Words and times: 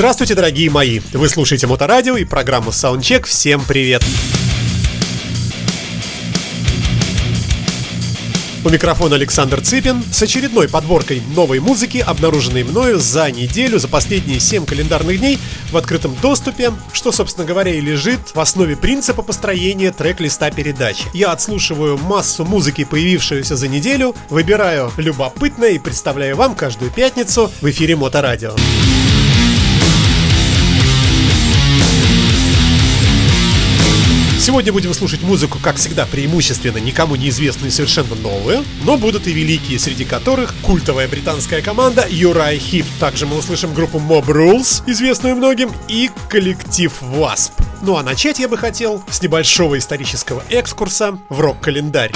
Здравствуйте, 0.00 0.34
дорогие 0.34 0.70
мои! 0.70 1.00
Вы 1.12 1.28
слушаете 1.28 1.66
Моторадио 1.66 2.16
и 2.16 2.24
программу 2.24 2.70
Soundcheck. 2.70 3.26
Всем 3.26 3.62
привет! 3.62 4.02
У 8.64 8.70
микрофона 8.70 9.16
Александр 9.16 9.60
Цыпин 9.60 10.02
с 10.10 10.22
очередной 10.22 10.70
подборкой 10.70 11.20
новой 11.36 11.60
музыки, 11.60 11.98
обнаруженной 11.98 12.64
мною 12.64 12.98
за 12.98 13.30
неделю, 13.30 13.78
за 13.78 13.88
последние 13.88 14.40
7 14.40 14.64
календарных 14.64 15.18
дней 15.18 15.38
в 15.70 15.76
открытом 15.76 16.16
доступе, 16.22 16.72
что, 16.94 17.12
собственно 17.12 17.46
говоря, 17.46 17.74
и 17.74 17.82
лежит 17.82 18.20
в 18.34 18.40
основе 18.40 18.76
принципа 18.76 19.20
построения 19.20 19.92
трек-листа 19.92 20.50
передачи. 20.50 21.04
Я 21.12 21.32
отслушиваю 21.32 21.98
массу 21.98 22.46
музыки, 22.46 22.84
появившуюся 22.84 23.54
за 23.54 23.68
неделю, 23.68 24.16
выбираю 24.30 24.90
любопытное 24.96 25.72
и 25.72 25.78
представляю 25.78 26.36
вам 26.36 26.54
каждую 26.54 26.90
пятницу 26.90 27.52
в 27.60 27.68
эфире 27.68 27.96
Моторадио. 27.96 28.54
Сегодня 34.40 34.72
будем 34.72 34.94
слушать 34.94 35.20
музыку, 35.20 35.58
как 35.62 35.76
всегда, 35.76 36.06
преимущественно 36.06 36.78
никому 36.78 37.14
неизвестную 37.14 37.68
и 37.68 37.70
совершенно 37.70 38.14
новую, 38.14 38.64
но 38.84 38.96
будут 38.96 39.26
и 39.26 39.34
великие, 39.34 39.78
среди 39.78 40.06
которых 40.06 40.54
культовая 40.62 41.08
британская 41.08 41.60
команда 41.60 42.06
Uriah 42.08 42.58
Heep. 42.58 42.86
Также 42.98 43.26
мы 43.26 43.36
услышим 43.36 43.74
группу 43.74 43.98
Mob 43.98 44.24
Rules, 44.24 44.82
известную 44.86 45.36
многим, 45.36 45.70
и 45.88 46.10
коллектив 46.30 46.90
Wasp. 47.02 47.52
Ну 47.82 47.96
а 47.96 48.02
начать 48.02 48.38
я 48.38 48.48
бы 48.48 48.56
хотел 48.56 49.04
с 49.10 49.20
небольшого 49.20 49.76
исторического 49.76 50.42
экскурса 50.48 51.18
в 51.28 51.38
рок-календарь. 51.38 52.12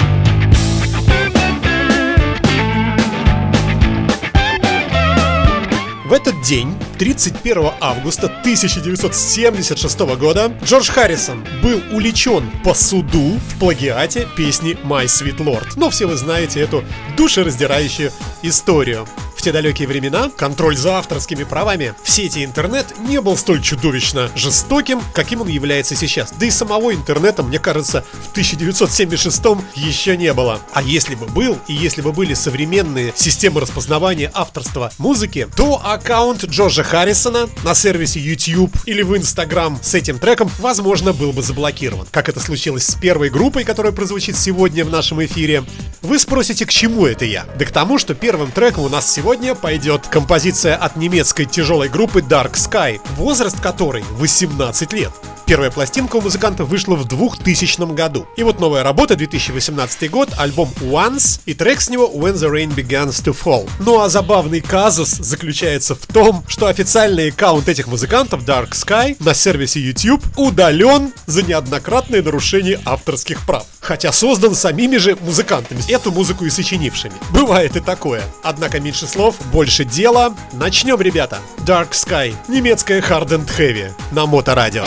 В 6.05 6.13
этот 6.13 6.39
день, 6.43 6.77
31 6.99 7.71
августа 7.81 8.27
1976 8.27 9.99
года, 10.19 10.55
Джордж 10.63 10.91
Харрисон 10.91 11.43
был 11.63 11.81
уличен 11.91 12.51
по 12.63 12.75
суду 12.75 13.39
в 13.49 13.59
плагиате 13.59 14.27
песни 14.37 14.77
My 14.83 15.05
Sweet 15.05 15.37
Lord. 15.37 15.69
Но 15.77 15.89
все 15.89 16.05
вы 16.05 16.15
знаете 16.15 16.59
эту 16.59 16.83
душераздирающую 17.17 18.11
историю 18.43 19.07
те 19.45 19.51
далекие 19.51 19.87
времена 19.87 20.31
контроль 20.35 20.75
за 20.75 20.97
авторскими 20.97 21.43
правами 21.43 21.93
в 22.01 22.09
сети 22.09 22.43
интернет 22.43 22.97
не 22.97 23.21
был 23.21 23.37
столь 23.37 23.61
чудовищно 23.61 24.31
жестоким, 24.35 24.99
каким 25.13 25.41
он 25.41 25.47
является 25.47 25.95
сейчас. 25.95 26.33
Да 26.39 26.47
и 26.47 26.49
самого 26.49 26.95
интернета, 26.95 27.43
мне 27.43 27.59
кажется, 27.59 28.03
в 28.23 28.31
1976 28.31 29.39
еще 29.75 30.17
не 30.17 30.33
было. 30.33 30.61
А 30.73 30.81
если 30.81 31.13
бы 31.13 31.27
был, 31.27 31.59
и 31.67 31.73
если 31.73 32.01
бы 32.01 32.11
были 32.11 32.33
современные 32.33 33.13
системы 33.15 33.61
распознавания 33.61 34.31
авторства 34.33 34.91
музыки, 34.97 35.47
то 35.55 35.79
аккаунт 35.95 36.43
Джорджа 36.43 36.83
Харрисона 36.83 37.47
на 37.63 37.73
сервисе 37.73 38.19
YouTube 38.19 38.75
или 38.85 39.01
в 39.01 39.13
Instagram 39.15 39.79
с 39.81 39.93
этим 39.93 40.19
треком, 40.19 40.51
возможно, 40.59 41.13
был 41.13 41.31
бы 41.31 41.41
заблокирован. 41.41 42.05
Как 42.11 42.27
это 42.27 42.39
случилось 42.41 42.85
с 42.85 42.95
первой 42.95 43.29
группой, 43.29 43.63
которая 43.63 43.93
прозвучит 43.93 44.37
сегодня 44.37 44.83
в 44.83 44.89
нашем 44.89 45.23
эфире. 45.23 45.63
Вы 46.01 46.19
спросите, 46.19 46.65
к 46.65 46.69
чему 46.69 47.05
это 47.05 47.23
я? 47.25 47.45
Да 47.57 47.65
к 47.65 47.71
тому, 47.71 47.97
что 47.97 48.13
первым 48.13 48.51
треком 48.51 48.83
у 48.83 48.89
нас 48.89 49.11
сегодня 49.11 49.55
пойдет 49.55 50.07
композиция 50.07 50.75
от 50.75 50.97
немецкой 50.97 51.45
тяжелой 51.45 51.87
группы 51.87 52.19
Dark 52.19 52.53
Sky, 52.53 52.99
возраст 53.17 53.59
которой 53.61 54.03
18 54.17 54.91
лет. 54.93 55.11
Первая 55.47 55.69
пластинка 55.69 56.15
у 56.15 56.21
музыканта 56.21 56.65
вышла 56.65 56.95
в 56.95 57.07
2000 57.07 57.93
году. 57.93 58.25
И 58.35 58.41
вот 58.41 58.59
новая 58.59 58.81
работа, 58.81 59.15
2018 59.15 60.09
год, 60.09 60.29
альбом 60.37 60.69
Once 60.81 61.39
и 61.45 61.53
трек 61.53 61.81
с 61.81 61.89
него 61.89 62.11
When 62.11 62.33
the 62.33 62.51
Rain 62.51 62.73
Begins 62.73 63.23
to 63.23 63.35
Fall. 63.35 63.69
Ну 63.79 64.01
а 64.01 64.09
забавный 64.09 64.59
казус 64.59 65.09
заключается 65.09 65.84
в 65.93 66.07
том, 66.07 66.43
что 66.47 66.67
официальный 66.67 67.29
аккаунт 67.29 67.69
этих 67.69 67.87
музыкантов 67.87 68.43
Dark 68.43 68.71
Sky 68.71 69.15
на 69.19 69.33
сервисе 69.35 69.79
YouTube 69.79 70.23
удален 70.37 71.13
за 71.27 71.43
неоднократное 71.43 72.23
нарушение 72.23 72.79
авторских 72.85 73.45
прав. 73.45 73.65
Хотя 73.81 74.11
создан 74.11 74.55
самими 74.55 74.97
же 74.97 75.15
музыкантами, 75.17 75.83
эту 75.91 76.11
музыку 76.11 76.45
и 76.45 76.49
сочинившими. 76.49 77.13
Бывает 77.29 77.75
и 77.75 77.81
такое. 77.81 78.23
Однако 78.41 78.79
меньше 78.79 79.05
слов, 79.05 79.35
больше 79.51 79.85
дела. 79.85 80.33
Начнем, 80.53 80.99
ребята. 80.99 81.39
Dark 81.59 81.91
Sky, 81.91 82.33
немецкая 82.47 83.01
Hard 83.01 83.27
and 83.27 83.47
Heavy 83.57 83.91
на 84.11 84.25
Моторадио. 84.25 84.85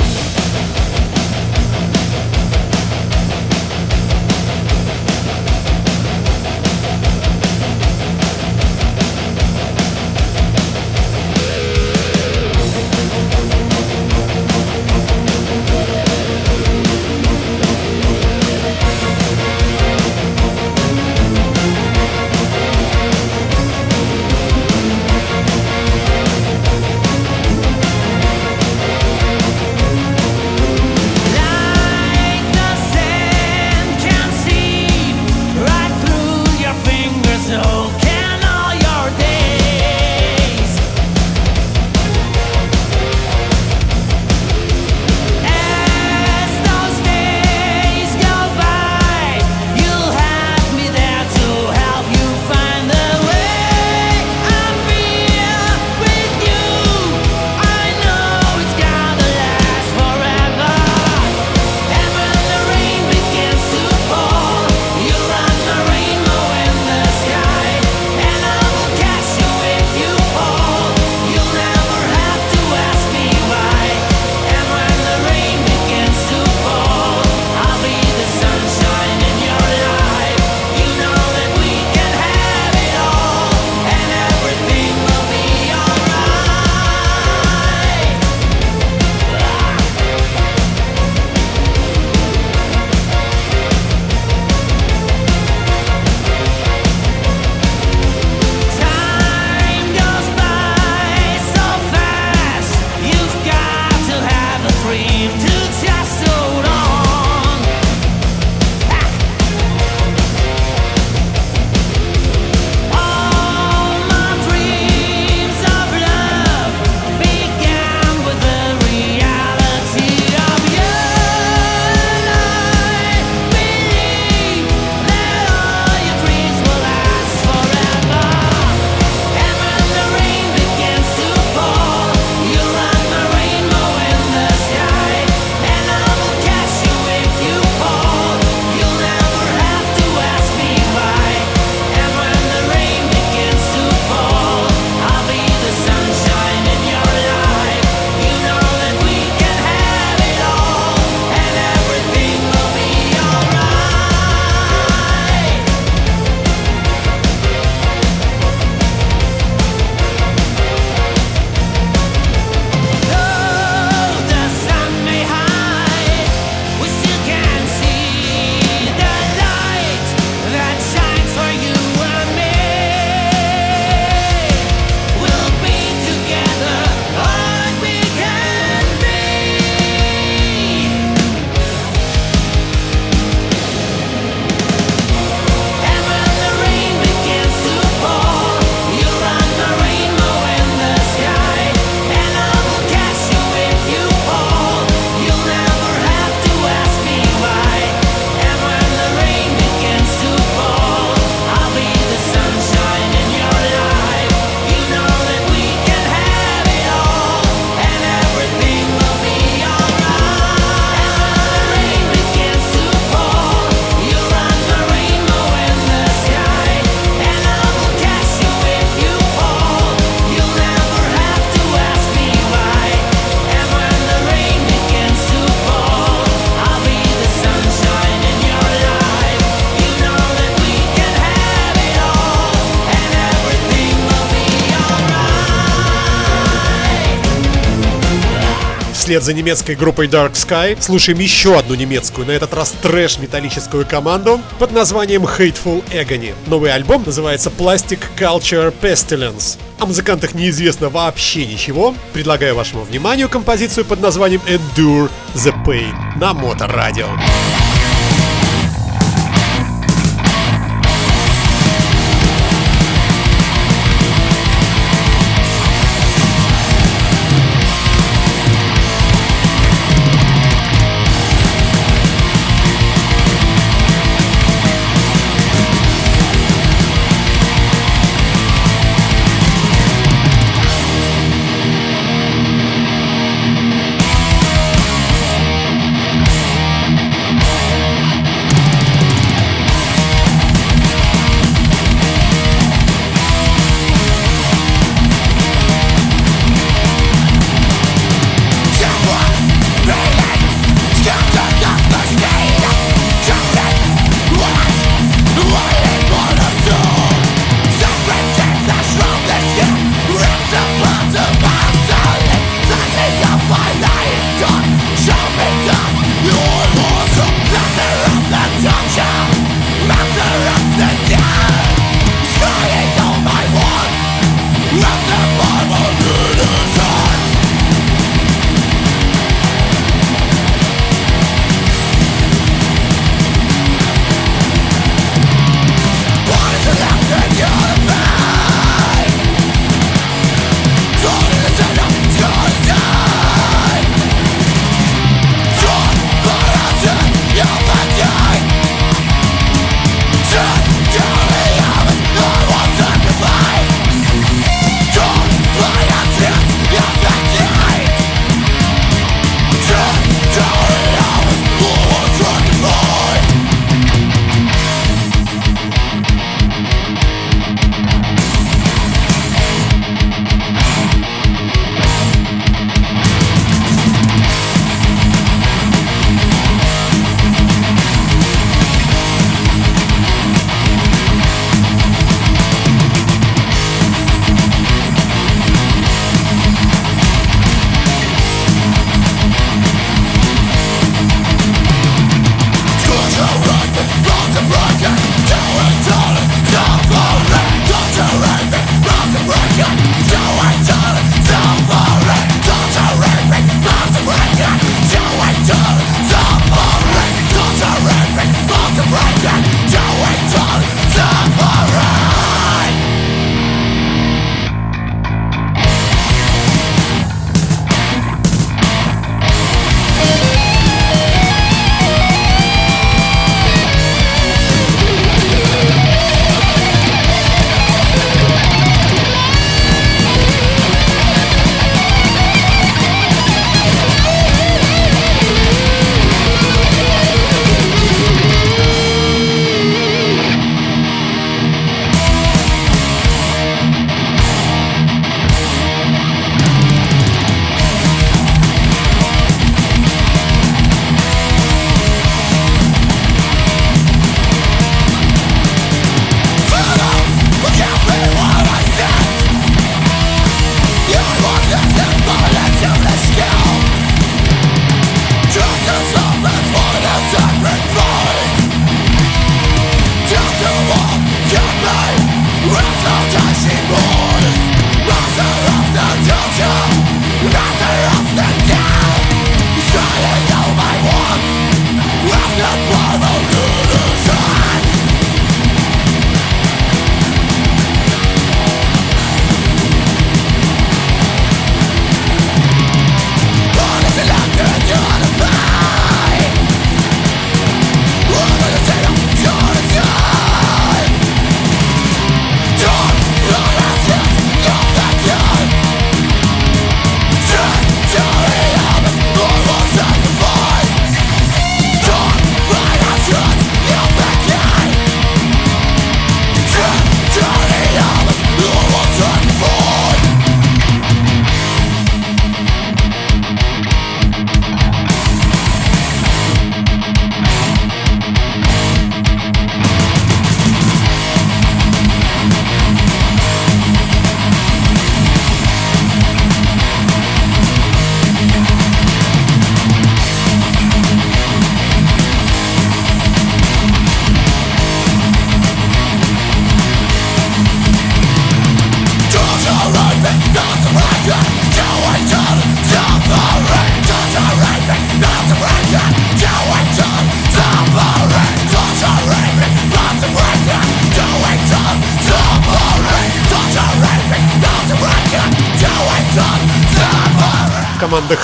Вслед 239.09 239.23
за 239.23 239.33
немецкой 239.33 239.75
группой 239.75 240.07
Dark 240.07 240.33
Sky 240.35 240.77
слушаем 240.83 241.19
еще 241.19 241.59
одну 241.59 241.75
немецкую, 241.75 242.27
на 242.27 242.33
этот 242.33 242.53
раз 242.53 242.75
трэш-металлическую 242.83 243.87
команду 243.87 244.39
под 244.59 244.71
названием 244.73 245.25
Hateful 245.25 245.83
Agony. 245.95 246.35
Новый 246.47 246.71
альбом 246.75 247.05
называется 247.07 247.49
Plastic 247.49 248.01
Culture 248.19 248.71
Pestilence. 248.83 249.57
О 249.79 249.87
музыкантах 249.87 250.35
неизвестно 250.35 250.91
вообще 250.91 251.47
ничего. 251.47 251.95
Предлагаю 252.13 252.55
вашему 252.55 252.83
вниманию 252.83 253.31
композицию 253.31 253.87
под 253.87 254.03
названием 254.03 254.43
Endure 254.47 255.09
the 255.35 255.55
Pain 255.65 255.95
на 256.21 256.35
Моторадио. 256.35 257.07
радио. 257.07 257.58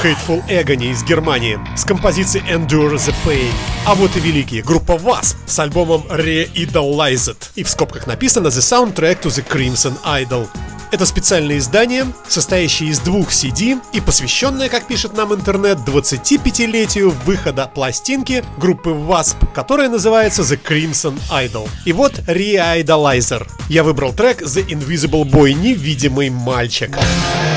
Hateful 0.04 0.46
Agony 0.48 0.92
из 0.92 1.02
Германии 1.02 1.58
с 1.78 1.84
композицией 1.84 2.44
Endure 2.44 2.96
the 2.96 3.14
Pain. 3.24 3.50
А 3.86 3.94
вот 3.94 4.14
и 4.16 4.20
великие, 4.20 4.62
группа 4.62 4.92
Wasp 4.92 5.36
с 5.46 5.58
альбомом 5.58 6.02
Re-Idolized. 6.10 7.38
И 7.54 7.64
в 7.64 7.70
скобках 7.70 8.06
написано 8.06 8.48
The 8.48 8.60
Soundtrack 8.60 9.22
to 9.22 9.30
the 9.30 9.42
Crimson 9.42 9.94
Idol. 10.04 10.46
Это 10.92 11.06
специальное 11.06 11.56
издание, 11.56 12.04
состоящее 12.28 12.90
из 12.90 12.98
двух 12.98 13.30
CD 13.30 13.80
и 13.94 14.00
посвященное, 14.02 14.68
как 14.68 14.86
пишет 14.86 15.16
нам 15.16 15.32
интернет, 15.32 15.78
25-летию 15.78 17.08
выхода 17.24 17.70
пластинки 17.74 18.44
группы 18.58 18.90
Wasp, 18.90 19.36
которая 19.54 19.88
называется 19.88 20.42
The 20.42 20.60
Crimson 20.62 21.18
Idol. 21.30 21.66
И 21.86 21.94
вот 21.94 22.18
Re-Idolizer. 22.26 23.48
Я 23.70 23.82
выбрал 23.82 24.12
трек 24.12 24.42
The 24.42 24.66
Invisible 24.66 25.24
Boy, 25.24 25.54
невидимый 25.54 26.28
мальчик. 26.28 26.90
Мальчик. 26.90 27.53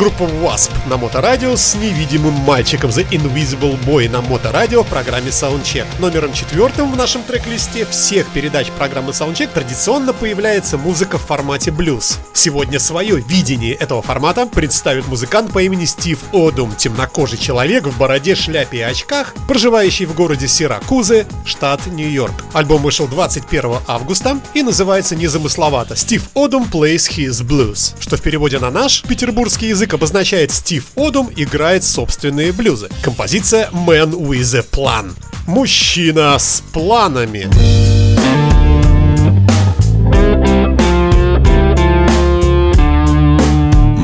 Супергруппа 0.00 0.32
Wasp 0.42 0.72
на 0.88 0.96
Моторадио 0.96 1.56
с 1.56 1.74
невидимым 1.74 2.32
мальчиком 2.32 2.88
The 2.88 3.06
Invisible 3.10 3.78
Boy 3.84 4.08
на 4.08 4.22
Моторадио 4.22 4.82
в 4.82 4.86
программе 4.86 5.28
Soundcheck. 5.28 5.84
Номером 5.98 6.32
четвертым 6.32 6.90
в 6.90 6.96
нашем 6.96 7.22
трек-листе 7.22 7.84
всех 7.84 8.26
передач 8.28 8.68
программы 8.78 9.10
Soundcheck 9.10 9.50
традиционно 9.52 10.14
появляется 10.14 10.78
музыка 10.78 11.18
в 11.18 11.26
формате 11.26 11.70
блюз. 11.70 12.18
Сегодня 12.32 12.78
свое 12.78 13.20
видение 13.20 13.74
этого 13.74 14.00
формата 14.00 14.46
представит 14.46 15.06
музыкант 15.06 15.52
по 15.52 15.62
имени 15.62 15.84
Стив 15.84 16.18
Одум, 16.32 16.74
темнокожий 16.74 17.38
человек 17.38 17.86
в 17.86 17.98
бороде, 17.98 18.34
шляпе 18.34 18.78
и 18.78 18.82
очках, 18.82 19.34
проживающий 19.48 20.06
в 20.06 20.14
городе 20.14 20.48
Сиракузы, 20.48 21.26
штат 21.44 21.86
Нью-Йорк. 21.86 22.44
Альбом 22.54 22.82
вышел 22.82 23.06
21 23.06 23.80
августа 23.86 24.40
и 24.54 24.62
называется 24.62 25.14
незамысловато 25.14 25.94
«Стив 25.94 26.26
Одум 26.34 26.66
plays 26.72 27.10
his 27.10 27.44
blues», 27.44 27.94
что 28.00 28.16
в 28.16 28.22
переводе 28.22 28.58
на 28.58 28.70
наш 28.70 29.02
петербургский 29.02 29.68
язык 29.68 29.89
обозначает 29.94 30.50
«Стив 30.50 30.86
Одум 30.96 31.30
играет 31.36 31.84
собственные 31.84 32.52
блюзы». 32.52 32.88
Композиция 33.02 33.68
«Man 33.72 34.12
with 34.12 34.56
a 34.56 34.62
Plan». 34.62 35.12
Мужчина 35.46 36.36
с 36.38 36.62
планами. 36.72 37.48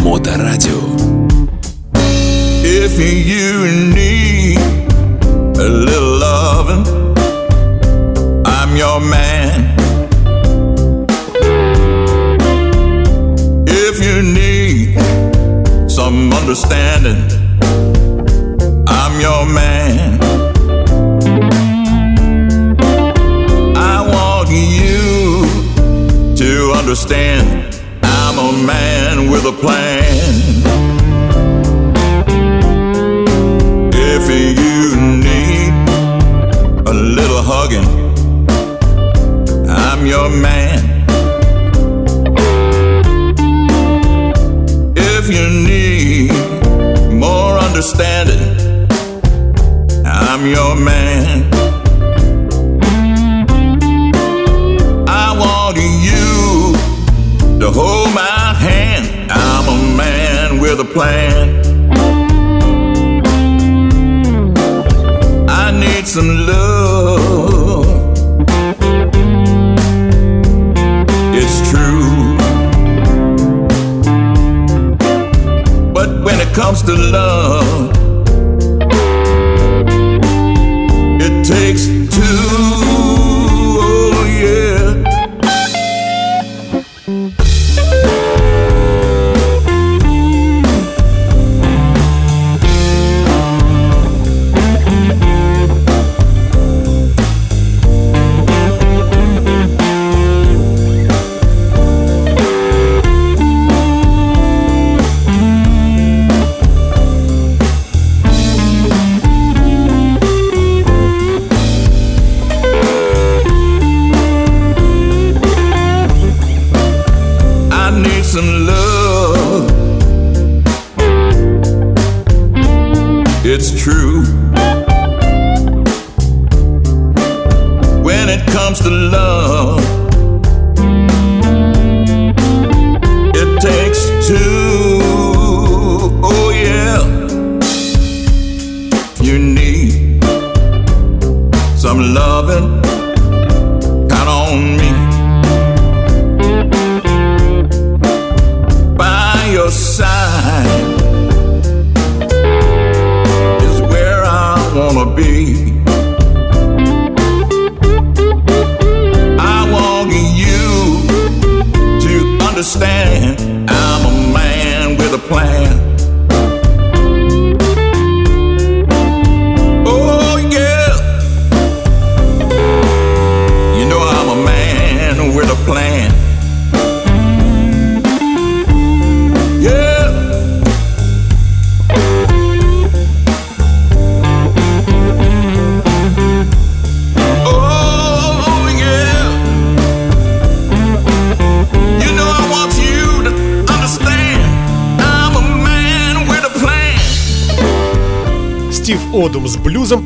Моторадио. 0.02 0.80
If 2.64 2.98
you 2.98 3.66
need 3.94 4.58
a 5.58 5.68
little 5.68 6.18
loving, 6.18 6.84
I'm 8.44 8.76
your 8.76 9.00
man. 9.00 9.65
Some 16.06 16.32
understanding, 16.34 17.20
I'm 18.86 19.20
your 19.20 19.44
man. 19.44 20.20
I 23.76 23.96
want 24.14 24.48
you 24.48 25.46
to 26.36 26.72
understand 26.76 27.82
I'm 28.04 28.38
a 28.38 28.52
man 28.64 29.32
with 29.32 29.46
a 29.46 29.52
plan. 29.62 30.34
If 33.92 34.24
you 34.60 34.94
need 35.26 35.72
a 36.86 36.94
little 36.94 37.42
hugging, 37.50 37.90
I'm 39.68 40.06
your 40.06 40.30
man. 40.30 40.85
More 47.76 47.82
understanding, 47.82 48.88
I'm 50.06 50.46
your 50.46 50.76
man. 50.76 51.44
I 55.08 55.36
want 55.38 55.76
you 55.76 56.72
to 57.60 57.70
hold 57.70 58.14
my 58.14 58.54
hand. 58.54 59.30
I'm 59.30 59.68
a 59.68 59.96
man 59.96 60.60
with 60.60 60.80
a 60.80 60.84
plan. 60.84 61.60
I 65.48 65.70
need 65.78 66.06
some 66.06 66.46
love. 66.46 66.65
Comes 76.56 76.80
to 76.80 76.94
love, 76.96 77.75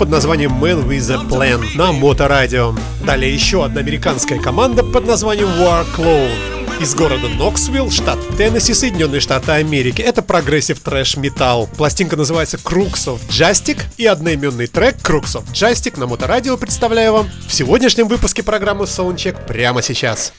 под 0.00 0.08
названием 0.08 0.52
Man 0.52 0.88
with 0.88 1.12
a 1.12 1.18
Plan 1.28 1.62
на 1.76 1.92
Моторадио. 1.92 2.74
Далее 3.04 3.34
еще 3.34 3.66
одна 3.66 3.80
американская 3.80 4.40
команда 4.40 4.82
под 4.82 5.06
названием 5.06 5.48
War 5.48 5.84
Clone 5.94 6.80
из 6.80 6.94
города 6.94 7.28
Ноксвилл, 7.28 7.90
штат 7.90 8.18
Теннесси, 8.38 8.72
Соединенные 8.72 9.20
Штаты 9.20 9.52
Америки. 9.52 10.00
Это 10.00 10.22
progressive 10.22 10.80
thrash 10.80 11.18
metal. 11.18 11.68
Пластинка 11.76 12.16
называется 12.16 12.56
Crooks 12.56 13.08
of 13.08 13.20
Justice 13.28 13.82
и 13.98 14.06
одноименный 14.06 14.68
трек 14.68 14.96
Crooks 15.02 15.36
of 15.36 15.44
Justice 15.52 16.00
на 16.00 16.06
Моторадио 16.06 16.56
представляю 16.56 17.12
вам 17.12 17.28
в 17.46 17.52
сегодняшнем 17.52 18.08
выпуске 18.08 18.42
программы 18.42 18.84
Soundcheck 18.84 19.46
прямо 19.46 19.82
сейчас. 19.82 20.32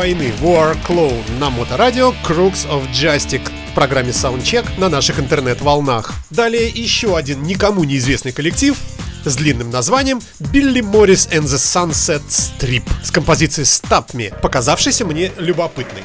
Войны 0.00 0.32
War 0.40 0.78
Clone 0.88 1.38
на 1.38 1.50
моторадио 1.50 2.14
Crooks 2.26 2.66
of 2.70 2.90
Justic 2.90 3.42
в 3.70 3.74
программе 3.74 4.12
Soundcheck 4.12 4.64
на 4.78 4.88
наших 4.88 5.20
интернет-волнах. 5.20 6.14
Далее 6.30 6.70
еще 6.70 7.18
один 7.18 7.42
никому 7.42 7.84
неизвестный 7.84 8.32
коллектив 8.32 8.78
с 9.26 9.36
длинным 9.36 9.68
названием 9.68 10.22
Billy 10.38 10.80
Morris 10.80 11.30
and 11.30 11.42
the 11.42 11.58
Sunset 11.58 12.22
Strip 12.30 12.84
с 13.04 13.10
композицией 13.10 13.66
Stop 13.66 14.14
Me, 14.14 14.34
показавшейся 14.40 15.04
мне 15.04 15.32
любопытной. 15.36 16.04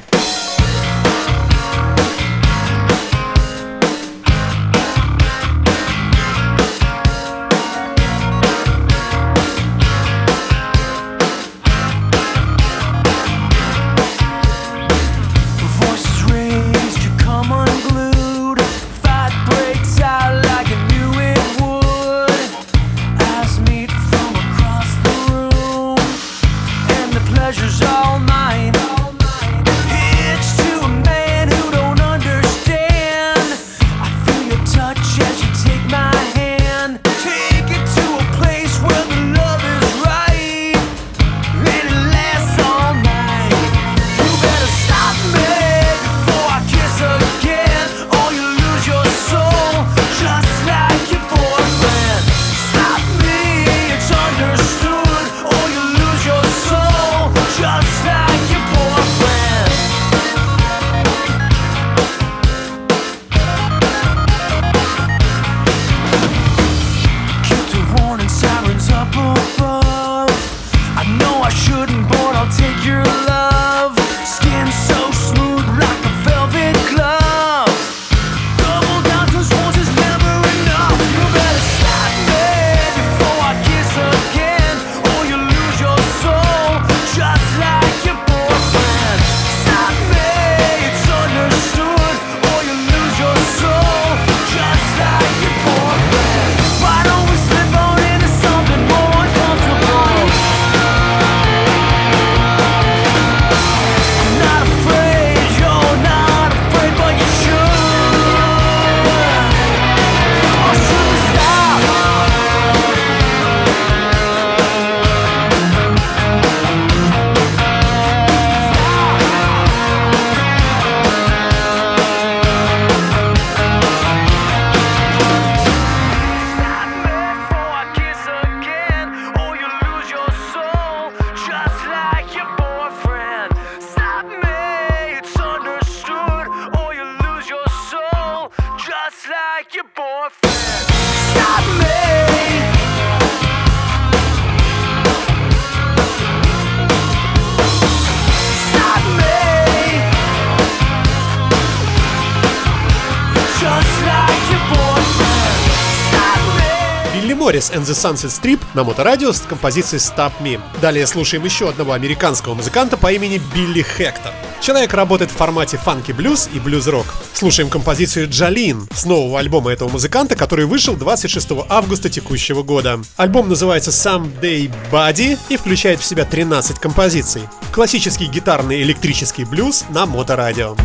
Morris 157.45 157.71
and 157.75 157.83
the 157.83 157.93
Sunset 157.93 158.31
Strip 158.31 158.59
на 158.73 158.83
моторадио 158.83 159.31
с 159.31 159.39
композицией 159.39 160.01
Stop 160.01 160.31
Me. 160.41 160.59
Далее 160.81 161.05
слушаем 161.05 161.45
еще 161.45 161.69
одного 161.69 161.91
американского 161.93 162.55
музыканта 162.55 162.97
по 162.97 163.11
имени 163.11 163.39
Билли 163.53 163.83
Хектор. 163.83 164.33
Человек 164.61 164.95
работает 164.95 165.29
в 165.29 165.35
формате 165.35 165.77
фанки-блюз 165.77 166.49
и 166.55 166.59
блюз-рок. 166.59 167.05
Слушаем 167.35 167.69
композицию 167.69 168.29
«Джалин» 168.31 168.87
с 168.91 169.05
нового 169.05 169.37
альбома 169.37 169.71
этого 169.71 169.89
музыканта, 169.89 170.35
который 170.35 170.65
вышел 170.65 170.95
26 170.95 171.49
августа 171.69 172.09
текущего 172.09 172.63
года. 172.63 172.99
Альбом 173.15 173.47
называется 173.47 173.91
Someday 173.91 174.73
Body 174.91 175.37
и 175.49 175.57
включает 175.57 175.99
в 175.99 176.03
себя 176.03 176.25
13 176.25 176.79
композиций. 176.79 177.43
Классический 177.71 178.25
гитарный 178.25 178.81
электрический 178.81 179.45
блюз 179.45 179.85
на 179.89 180.07
моторадио. 180.07 180.75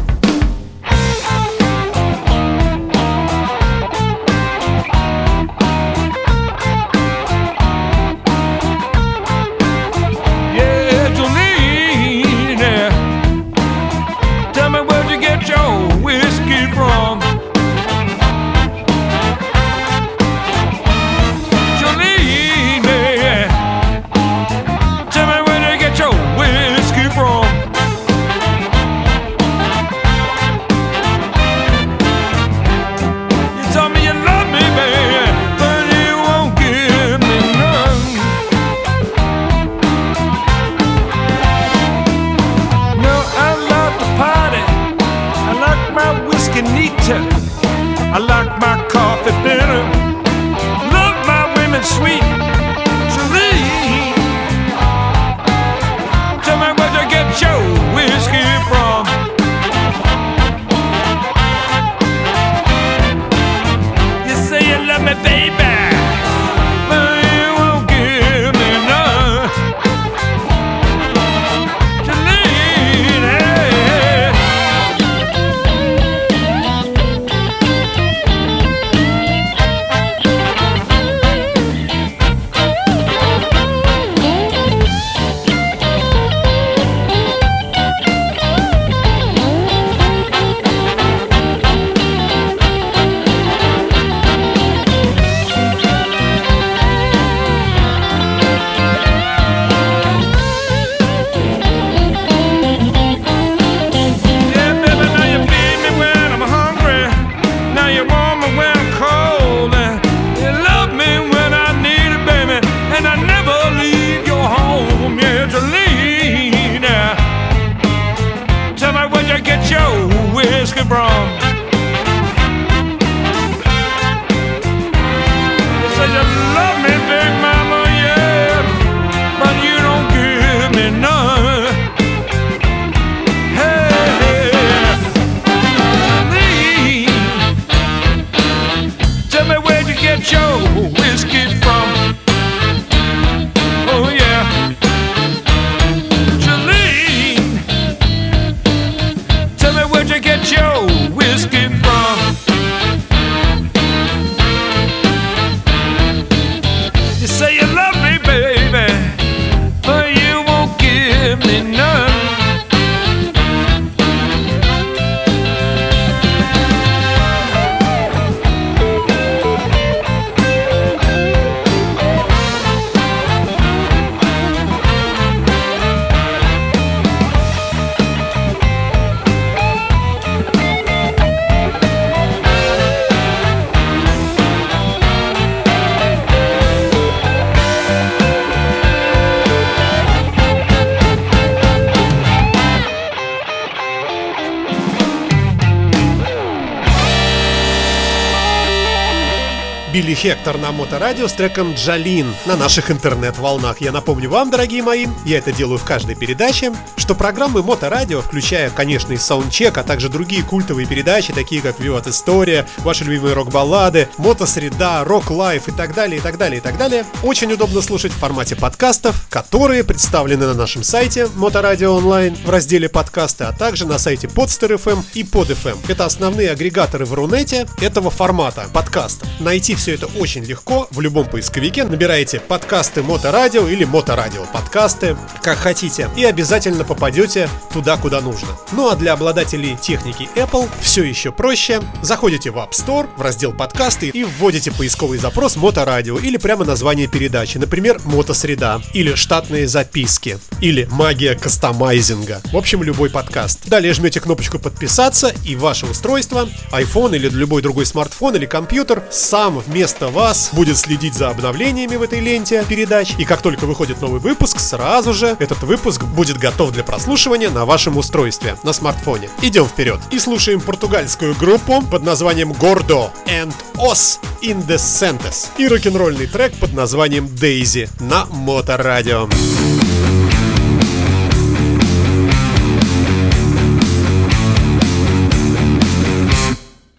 Билли 199.93 200.15
Хектор 200.15 200.57
на 200.57 200.71
Моторадио 200.71 201.27
с 201.27 201.33
треком 201.33 201.75
«Джалин» 201.75 202.33
на 202.47 202.57
наших 202.57 202.93
интернет-волнах. 202.93 203.81
Я 203.81 203.91
напомню 203.91 204.31
вам, 204.31 204.49
дорогие 204.49 204.85
мои, 204.85 205.07
я 205.25 205.39
это 205.39 205.51
делаю 205.51 205.79
в 205.79 205.85
каждой 205.85 206.15
передаче, 206.15 206.73
что 206.97 207.17
программы 207.17 207.65
Моторадио, 207.65 208.21
включая, 208.21 208.71
конечно, 208.71 209.13
и 209.13 209.17
саундчек, 209.17 209.77
а 209.79 209.83
также 209.83 210.09
другие 210.09 210.45
культовые 210.45 210.87
передачи, 210.87 211.33
такие 211.33 211.61
как 211.61 211.81
«Виват 211.81 212.07
История», 212.07 212.69
ваши 212.79 213.03
любимые 213.03 213.35
рок-баллады, 213.35 214.09
Мотосреда, 214.17 215.03
Рок-лайф 215.05 215.67
и 215.67 215.73
так 215.73 215.93
далее, 215.93 216.19
и 216.19 216.21
так 216.21 216.39
далее, 216.39 216.59
и 216.59 216.61
так 216.61 216.79
далее, 216.79 217.05
очень 217.25 217.53
удобно 217.53 217.83
слушать 217.83 218.13
в 218.13 218.17
формате 218.17 218.55
подкастов, 218.55 219.27
которые 219.29 219.83
представлены 219.83 220.47
на 220.47 220.55
нашем 220.55 220.85
сайте 220.85 221.27
Моторадио 221.35 221.97
онлайн 221.97 222.37
в 222.45 222.49
разделе 222.49 222.89
подкасты, 222.89 223.43
а 223.43 223.53
также 223.53 223.87
на 223.87 223.99
сайте 223.99 224.29
Podster.fm 224.29 225.03
и 225.15 225.25
Pod.fm. 225.25 225.79
Это 225.89 226.05
основные 226.05 226.51
агрегаторы 226.53 227.07
в 227.07 227.13
Рунете 227.13 227.67
этого 227.81 228.11
формата 228.11 228.69
подкаста. 228.73 229.27
Найти 229.41 229.75
все 229.81 229.95
это 229.95 230.09
очень 230.09 230.45
легко 230.45 230.89
в 230.91 231.01
любом 231.01 231.27
поисковике. 231.27 231.85
Набираете 231.85 232.39
подкасты 232.39 233.03
Моторадио 233.03 233.67
или 233.67 233.85
Моторадио 233.85 234.45
подкасты, 234.53 235.17
как 235.43 235.57
хотите, 235.57 236.11
и 236.19 236.25
обязательно 236.27 236.85
попадете 236.85 237.49
туда, 237.73 237.97
куда 237.97 238.21
нужно. 238.21 238.49
Ну 238.73 238.91
а 238.91 238.95
для 238.95 239.15
обладателей 239.15 239.79
техники 239.79 240.29
Apple 240.35 240.69
все 240.83 241.03
еще 241.03 241.33
проще. 241.33 241.81
Заходите 242.03 242.51
в 242.51 242.59
App 242.59 242.73
Store, 242.73 243.09
в 243.17 243.23
раздел 243.23 243.55
подкасты 243.55 244.09
и 244.09 244.23
вводите 244.23 244.71
поисковый 244.71 245.17
запрос 245.17 245.57
Моторадио 245.57 246.19
или 246.19 246.37
прямо 246.37 246.67
название 246.67 247.07
передачи, 247.07 247.57
например, 247.57 248.03
Мотосреда, 248.05 248.83
или 248.93 249.15
штатные 249.15 249.67
записки, 249.67 250.39
или 250.61 250.87
магия 250.91 251.35
кастомайзинга. 251.35 252.43
В 252.53 252.57
общем, 252.59 252.83
любой 252.83 253.09
подкаст. 253.09 253.67
Далее 253.67 253.95
жмете 253.95 254.21
кнопочку 254.21 254.59
подписаться 254.59 255.33
и 255.47 255.57
ваше 255.57 255.87
устройство, 255.87 256.47
iPhone 256.71 257.17
или 257.17 257.31
любой 257.31 257.63
другой 257.63 257.87
смартфон 257.87 258.37
или 258.37 258.45
компьютер 258.45 259.03
сам 259.11 259.63
вместо 259.71 260.09
вас 260.09 260.51
будет 260.53 260.77
следить 260.77 261.15
за 261.15 261.31
обновлениями 261.31 261.97
в 261.97 262.03
этой 262.03 262.21
ленте 262.21 262.65
передач. 262.69 263.15
И 263.19 263.25
как 263.25 263.41
только 263.41 263.67
выходит 263.67 264.01
новый 264.01 264.21
выпуск, 264.21 264.59
сразу 264.59 265.15
же 265.15 265.37
этот 265.39 265.63
выпуск 265.63 266.03
будет 266.05 266.39
готов 266.39 266.73
для 266.73 266.83
прослушивания 266.83 267.51
на 267.51 267.65
вашем 267.65 267.97
устройстве, 267.97 268.57
на 268.65 268.73
смартфоне. 268.73 269.31
Идем 269.43 269.67
вперед 269.67 270.01
и 270.11 270.19
слушаем 270.19 270.61
португальскую 270.61 271.35
группу 271.37 271.83
под 271.83 272.03
названием 272.03 272.53
Gordo 272.53 273.11
and 273.27 273.55
Os 273.75 274.19
Indecentes 274.43 275.49
и 275.57 275.69
рок-н-ролльный 275.69 276.27
трек 276.27 276.53
под 276.55 276.73
названием 276.73 277.27
Daisy 277.27 277.89
на 278.01 278.27
Моторадио. 278.27 279.29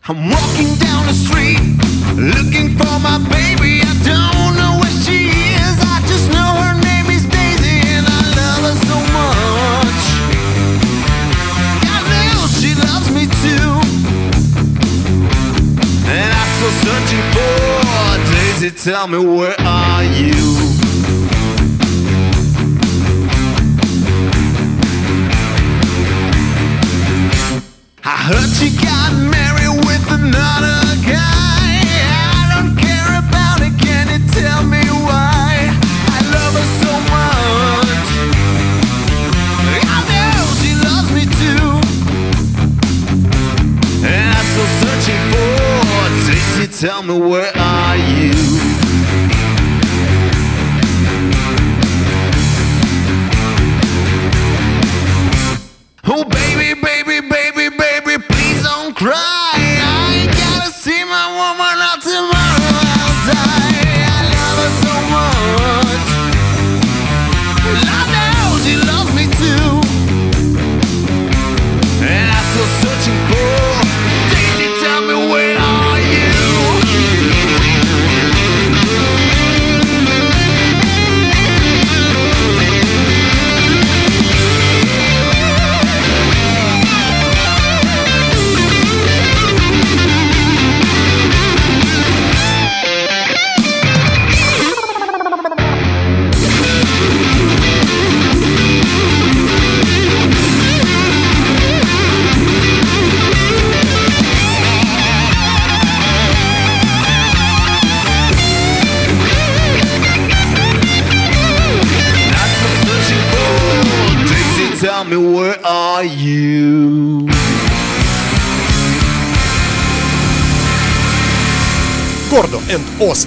I'm 0.07 0.29
walking 0.29 0.75
the 0.77 0.81
looking 2.21 2.77
for 2.77 2.99
my 2.99 3.17
baby. 3.34 3.81
I 3.81 3.93
don't 4.05 4.53
know 4.55 4.77
where 4.79 4.95
she 5.01 5.29
is. 5.57 5.77
I 5.81 5.97
just 6.05 6.29
know 6.29 6.49
her 6.62 6.75
name 6.77 7.10
is 7.10 7.25
Daisy 7.25 7.81
and 7.97 8.05
I 8.05 8.21
love 8.38 8.62
her 8.69 8.77
so 8.86 8.97
much. 9.17 10.01
I 11.89 11.97
know 12.13 12.45
she 12.62 12.77
loves 12.77 13.10
me 13.10 13.25
too. 13.41 13.69
And 16.13 16.29
I'm 16.39 16.49
still 16.57 16.75
searching 16.86 17.25
for 17.34 18.17
Daisy. 18.31 18.69
Tell 18.69 19.07
me 19.07 19.17
where 19.17 19.60
are 19.62 20.03
you? 20.03 20.41
I 28.03 28.15
heard 28.27 28.49
she 28.57 28.69
got 28.84 29.13
married 29.13 29.51
I'm 47.02 47.10
aware 47.10 47.61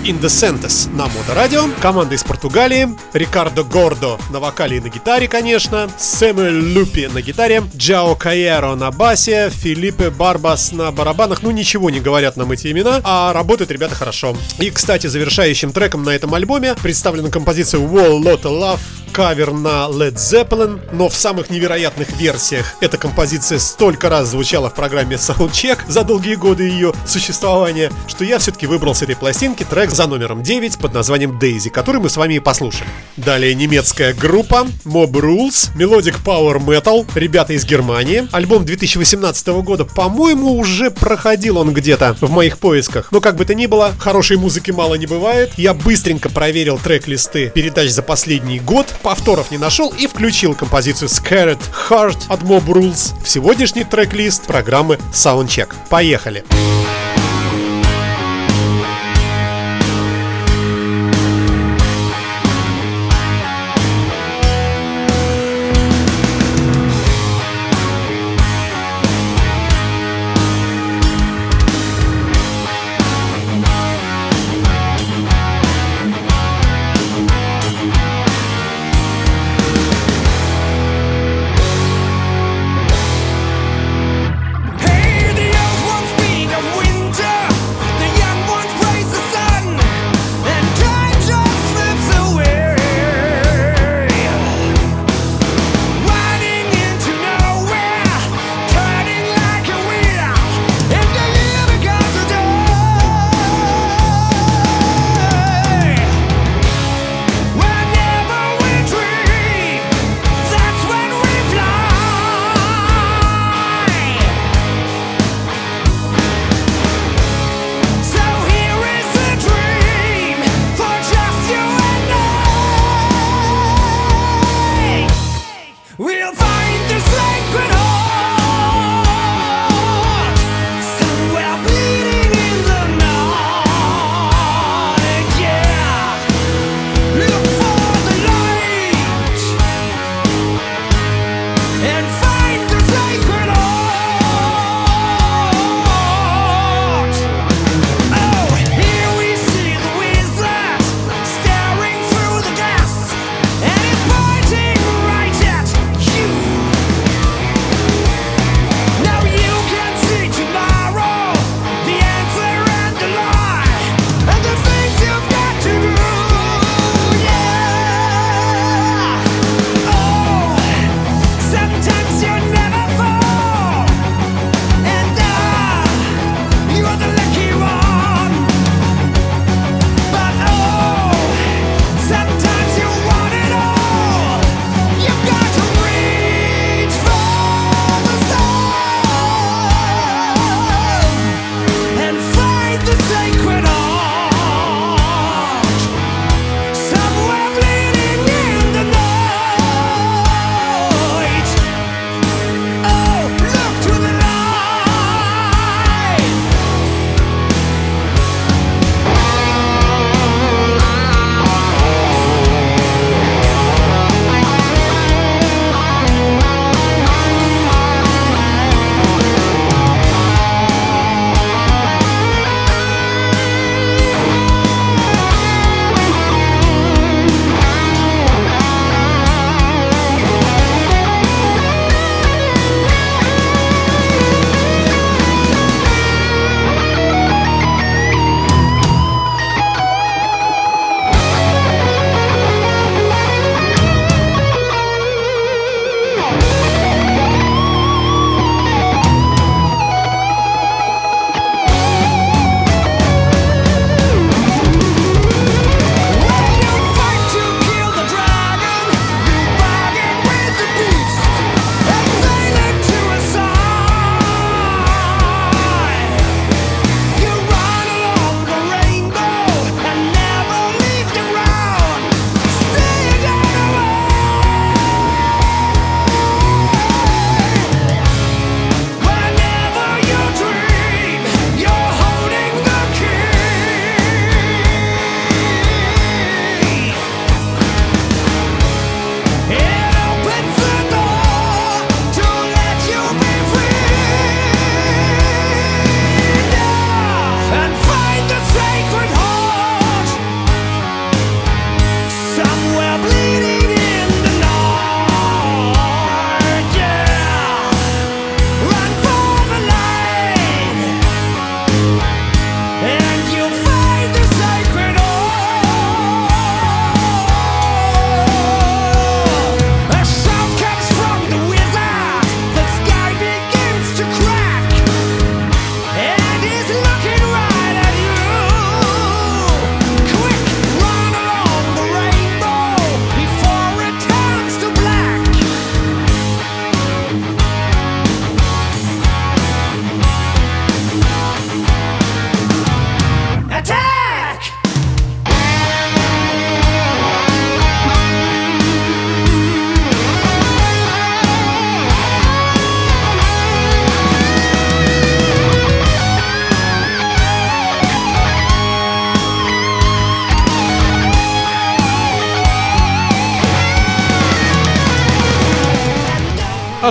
Indecentes 0.04 0.86
на 0.92 1.06
Моторадио. 1.08 1.64
Команда 1.80 2.14
из 2.14 2.22
Португалии. 2.22 2.88
Рикардо 3.14 3.64
Гордо 3.64 4.18
на 4.30 4.38
вокале 4.38 4.76
и 4.76 4.80
на 4.80 4.90
гитаре, 4.90 5.28
конечно. 5.28 5.88
Сэмюэль 5.96 6.76
Лупи 6.76 7.06
на 7.06 7.22
гитаре. 7.22 7.62
Джао 7.74 8.14
Каеро 8.14 8.74
на 8.74 8.90
басе. 8.90 9.50
Филиппе 9.50 10.10
Барбас 10.10 10.72
на 10.72 10.92
барабанах. 10.92 11.42
Ну, 11.42 11.50
ничего 11.50 11.88
не 11.88 12.00
говорят 12.00 12.36
нам 12.36 12.52
эти 12.52 12.70
имена, 12.70 13.00
а 13.02 13.32
работают 13.32 13.70
ребята 13.70 13.94
хорошо. 13.94 14.36
И, 14.58 14.70
кстати, 14.70 15.06
завершающим 15.06 15.72
треком 15.72 16.02
на 16.02 16.10
этом 16.10 16.34
альбоме 16.34 16.74
представлена 16.82 17.30
композиция 17.30 17.80
Wall 17.80 18.20
Lotta 18.20 18.50
Love 18.50 18.80
кавер 19.14 19.52
на 19.52 19.86
Led 19.88 20.16
Zeppelin, 20.16 20.80
но 20.90 21.08
в 21.08 21.14
самых 21.14 21.48
невероятных 21.48 22.10
версиях 22.18 22.74
эта 22.80 22.98
композиция 22.98 23.60
столько 23.60 24.08
раз 24.08 24.30
звучала 24.30 24.70
в 24.70 24.74
программе 24.74 25.14
Soundcheck 25.14 25.78
за 25.86 26.02
долгие 26.02 26.34
годы 26.34 26.64
ее 26.64 26.92
существования, 27.06 27.92
что 28.08 28.24
я 28.24 28.40
все-таки 28.40 28.66
выбрал 28.66 28.92
с 28.92 29.02
этой 29.02 29.14
пластинки 29.14 29.62
трек 29.62 29.90
за 29.92 30.08
номером 30.08 30.42
9 30.42 30.78
под 30.78 30.94
названием 30.94 31.38
Daisy, 31.38 31.70
который 31.70 32.00
мы 32.00 32.10
с 32.10 32.16
вами 32.16 32.34
и 32.34 32.40
послушали. 32.40 32.88
Далее 33.16 33.54
немецкая 33.54 34.14
группа 34.14 34.66
Mob 34.84 35.12
Rules, 35.12 35.70
Melodic 35.76 36.16
Power 36.24 36.58
Metal, 36.58 37.06
ребята 37.14 37.52
из 37.52 37.64
Германии. 37.64 38.26
Альбом 38.32 38.64
2018 38.64 39.46
года, 39.62 39.84
по-моему, 39.84 40.58
уже 40.58 40.90
проходил 40.90 41.58
он 41.58 41.72
где-то 41.72 42.16
в 42.20 42.30
моих 42.30 42.58
поисках. 42.58 43.12
Но 43.12 43.20
как 43.20 43.36
бы 43.36 43.44
то 43.44 43.54
ни 43.54 43.66
было, 43.66 43.92
хорошей 43.96 44.38
музыки 44.38 44.72
мало 44.72 44.96
не 44.96 45.06
бывает. 45.06 45.52
Я 45.56 45.72
быстренько 45.72 46.30
проверил 46.30 46.80
трек-листы 46.82 47.50
передач 47.54 47.90
за 47.90 48.02
последний 48.02 48.58
год, 48.58 48.92
повторов 49.04 49.52
не 49.52 49.58
нашел 49.58 49.90
и 49.96 50.08
включил 50.08 50.54
композицию 50.54 51.08
Scared 51.08 51.60
Heart 51.88 52.24
от 52.28 52.40
Mob 52.40 52.64
Rules 52.64 53.12
в 53.22 53.28
сегодняшний 53.28 53.84
трек-лист 53.84 54.46
программы 54.46 54.98
Soundcheck. 55.12 55.72
Поехали! 55.90 56.42
Hey, 56.48 56.93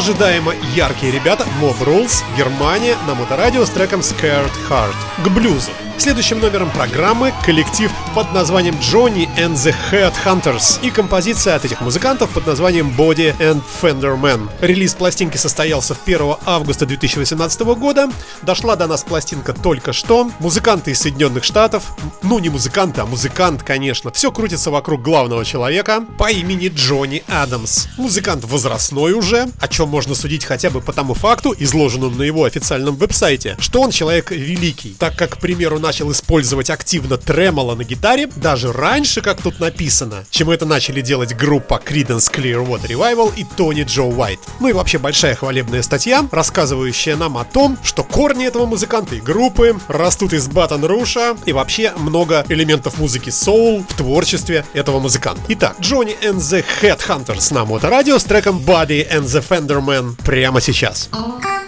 Ожидаемо 0.04 0.54
яркие 0.76 1.14
ребята 1.14 1.46
Mob 1.62 1.80
Rules, 1.80 2.26
Германия 2.38 2.98
на 3.08 3.16
моторадио 3.16 3.66
с 3.66 3.70
треком 3.70 4.02
Scared 4.02 4.52
Heart 4.70 4.96
к 5.24 5.30
блюзу. 5.30 5.72
Следующим 5.98 6.40
номером 6.40 6.70
программы 6.72 7.32
коллектив 7.46 7.90
под 8.14 8.34
названием 8.34 8.76
Johnny 8.76 9.30
and 9.38 9.54
the 9.54 9.74
Headhunters 9.92 10.80
и 10.82 10.90
композиция 10.90 11.56
от 11.56 11.64
этих 11.64 11.80
музыкантов 11.82 12.32
под 12.32 12.46
названием 12.46 12.94
Body 12.98 13.34
and 13.38 13.62
Fender 13.82 14.20
Man. 14.20 14.50
Релиз 14.60 14.96
пластинки 14.96 15.38
состоялся 15.38 15.94
в 15.94 16.00
1 16.06 16.36
августа 16.46 16.86
2018 16.86 17.62
года. 17.62 18.10
Дошла 18.42 18.76
до 18.76 18.88
нас 18.88 19.04
пластинка 19.04 19.54
только 19.54 19.94
что. 19.94 20.30
Музыканты 20.40 20.92
из 20.92 21.00
Соединенных 21.00 21.44
Штатов, 21.44 21.96
ну 22.22 22.40
не 22.40 22.50
музыканты, 22.50 23.02
а 23.02 23.06
музыкант, 23.06 23.64
конечно, 23.64 24.12
все 24.12 24.32
крутится 24.32 24.72
вокруг 24.72 25.02
главного 25.02 25.46
человека 25.46 26.04
по 26.18 26.30
имени 26.30 26.68
Джонни 26.68 27.24
Адамс. 27.28 27.88
Музыкант 27.98 28.44
возрастной 28.46 29.14
уже, 29.14 29.48
о 29.60 29.68
чем 29.68 29.90
можно 29.90 30.16
судить 30.16 30.44
хотя 30.44 30.70
бы 30.70 30.82
по 30.82 30.92
тому 30.92 31.14
факту, 31.14 31.56
изложенному 31.58 32.16
на 32.16 32.24
его 32.24 32.44
официальном 32.44 32.96
веб-сайте, 32.96 33.56
что 33.60 33.82
он 33.82 33.92
человек 33.92 34.32
великий, 34.32 34.96
так 35.00 35.16
как, 35.16 35.36
к 35.36 35.38
примеру, 35.38 35.80
начал 35.84 36.12
использовать 36.14 36.70
активно 36.70 37.18
тремоло 37.18 37.76
на 37.76 37.84
гитаре 37.84 38.30
даже 38.38 38.72
раньше, 38.72 39.22
как 39.22 39.42
тут 39.42 39.60
написано, 39.60 40.24
чем 40.30 40.50
это 40.50 40.66
начали 40.66 41.02
делать 41.02 41.36
группа 41.36 41.80
Creedence 41.86 42.32
Clearwater 42.34 42.88
Revival 42.88 43.34
и 43.36 43.44
Тони 43.44 43.84
Джо 43.84 44.04
Уайт. 44.04 44.40
Ну 44.62 44.70
и 44.70 44.74
вообще 44.74 44.98
большая 44.98 45.36
хвалебная 45.36 45.82
статья, 45.82 46.26
рассказывающая 46.32 47.18
нам 47.18 47.38
о 47.38 47.44
том, 47.44 47.78
что 47.84 48.06
корни 48.06 48.48
этого 48.48 48.66
музыканта 48.66 49.16
и 49.16 49.22
группы 49.22 49.78
растут 49.90 50.32
из 50.32 50.48
Батон 50.48 50.86
Руша 50.86 51.36
и 51.46 51.52
вообще 51.52 51.92
много 51.98 52.46
элементов 52.48 52.98
музыки 52.98 53.30
соул 53.30 53.86
в 53.88 53.94
творчестве 53.94 54.66
этого 54.74 55.02
музыканта. 55.02 55.42
Итак, 55.50 55.76
Джонни 55.82 56.16
and 56.24 56.38
the 56.38 56.64
Headhunters 56.82 57.54
на 57.54 57.66
Моторадио 57.66 58.18
с 58.18 58.24
треком 58.24 58.60
Buddy 58.60 59.06
and 59.12 59.24
the 59.24 59.46
Fenderman 59.46 60.16
прямо 60.24 60.62
сейчас. 60.62 61.10
I'm 61.12 61.63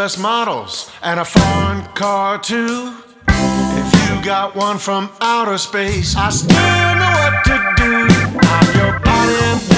US 0.00 0.16
models 0.16 0.90
and 1.02 1.20
a 1.20 1.24
foreign 1.24 1.84
car 1.94 2.38
too. 2.38 2.94
If 3.28 3.88
you 4.08 4.24
got 4.24 4.56
one 4.56 4.78
from 4.78 5.10
outer 5.20 5.58
space, 5.58 6.16
I 6.16 6.30
still 6.30 6.56
know 7.00 7.12
what 7.20 7.44
to 7.44 7.56
do. 7.76 8.06
I'm 8.40 8.76
your 8.78 8.98
body 9.00 9.69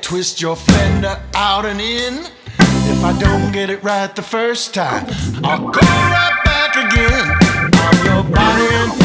twist 0.00 0.40
your 0.40 0.56
fender 0.56 1.20
out 1.34 1.64
and 1.66 1.80
in. 1.80 2.26
If 2.58 3.02
I 3.02 3.12
don't 3.18 3.52
get 3.52 3.70
it 3.70 3.82
right 3.82 4.14
the 4.14 4.22
first 4.22 4.72
time, 4.72 5.06
I'll 5.42 5.58
go 5.58 5.80
right 5.80 6.40
back 6.44 6.76
again. 6.76 7.26
I'm 7.74 8.04
your 8.06 8.22
body 8.34 9.03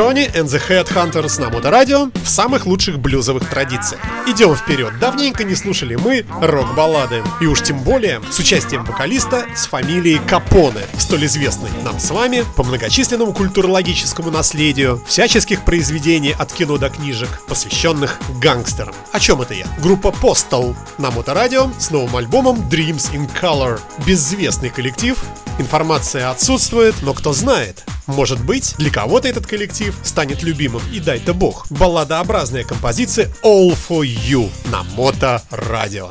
yo 0.00 0.09
Джонни 0.10 0.26
and 0.34 0.46
the 0.46 0.60
Headhunters 0.68 1.40
на 1.40 1.50
Моторадио 1.50 2.10
в 2.24 2.28
самых 2.28 2.66
лучших 2.66 2.98
блюзовых 2.98 3.48
традициях. 3.48 4.00
Идем 4.26 4.56
вперед, 4.56 4.98
давненько 4.98 5.44
не 5.44 5.54
слушали 5.54 5.94
мы 5.94 6.26
рок-баллады. 6.40 7.22
И 7.40 7.46
уж 7.46 7.62
тем 7.62 7.78
более 7.84 8.20
с 8.28 8.40
участием 8.40 8.84
вокалиста 8.84 9.46
с 9.54 9.66
фамилией 9.66 10.18
Капоне, 10.26 10.80
столь 10.98 11.26
известный 11.26 11.70
нам 11.84 12.00
с 12.00 12.10
вами 12.10 12.44
по 12.56 12.64
многочисленному 12.64 13.32
культурологическому 13.32 14.32
наследию 14.32 15.00
всяческих 15.06 15.64
произведений 15.64 16.34
от 16.36 16.52
кино 16.52 16.76
до 16.76 16.90
книжек, 16.90 17.28
посвященных 17.46 18.18
гангстерам. 18.40 18.96
О 19.12 19.20
чем 19.20 19.42
это 19.42 19.54
я? 19.54 19.66
Группа 19.78 20.08
Postal 20.08 20.74
на 20.98 21.12
Моторадио 21.12 21.70
с 21.78 21.92
новым 21.92 22.16
альбомом 22.16 22.68
Dreams 22.68 23.12
in 23.12 23.30
Color. 23.40 23.78
Безвестный 24.04 24.70
коллектив, 24.70 25.16
информация 25.60 26.30
отсутствует, 26.30 26.96
но 27.02 27.14
кто 27.14 27.32
знает, 27.32 27.84
может 28.10 28.44
быть, 28.44 28.74
для 28.76 28.90
кого-то 28.90 29.28
этот 29.28 29.46
коллектив 29.46 29.94
станет 30.02 30.42
любимым, 30.42 30.82
и 30.92 31.00
дай-то 31.00 31.34
бог. 31.34 31.66
Балладообразная 31.70 32.64
композиция 32.64 33.30
All 33.42 33.76
For 33.88 34.02
You 34.02 34.50
на 34.70 34.82
Мото 34.82 35.42
Радио. 35.50 36.10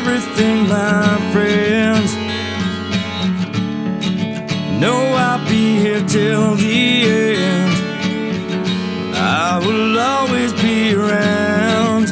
Everything, 0.00 0.66
my 0.66 1.09
till 6.08 6.54
the 6.54 7.04
end. 7.04 7.74
I 9.14 9.58
will 9.64 9.98
always 9.98 10.52
be 10.62 10.94
around 10.94 12.06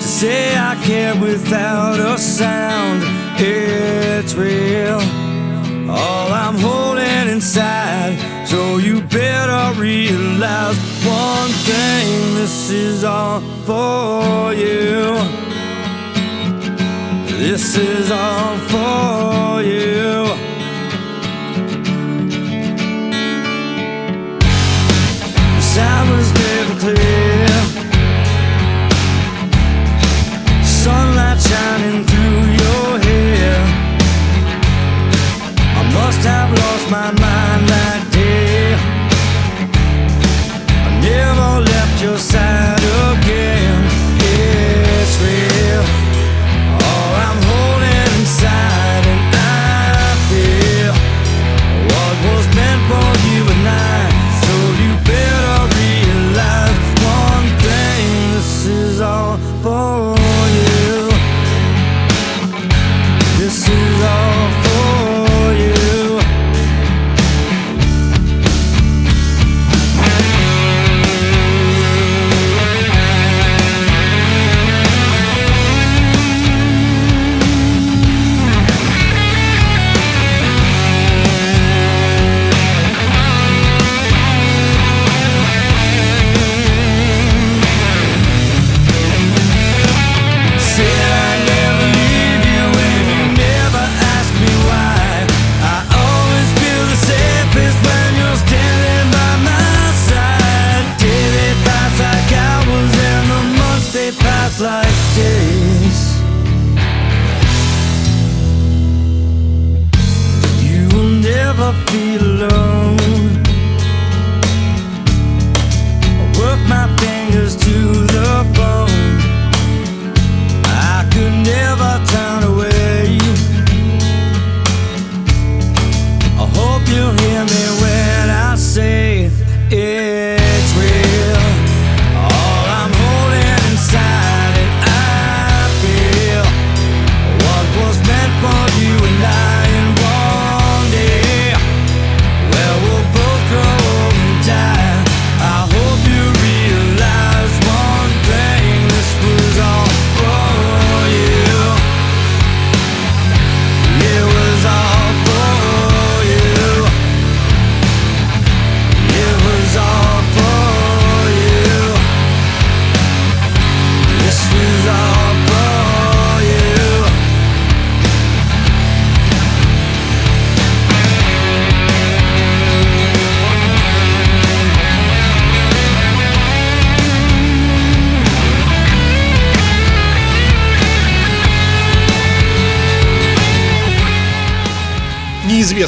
to 0.00 0.08
say 0.20 0.56
I 0.56 0.74
care 0.84 1.14
without 1.20 2.00
a 2.00 2.18
sound. 2.18 3.02
It's 3.36 4.34
real, 4.34 5.00
all 5.90 6.32
I'm 6.32 6.56
holding 6.58 7.28
inside. 7.28 8.18
So 8.46 8.78
you 8.78 9.02
better 9.02 9.80
realize 9.80 10.78
one 11.04 11.50
thing 11.68 12.34
this 12.34 12.70
is 12.70 13.04
all 13.04 13.40
for 13.66 14.52
you. 14.54 15.18
This 17.38 17.76
is 17.76 18.10
all 18.10 18.56
for 18.72 19.62
you. 19.62 20.43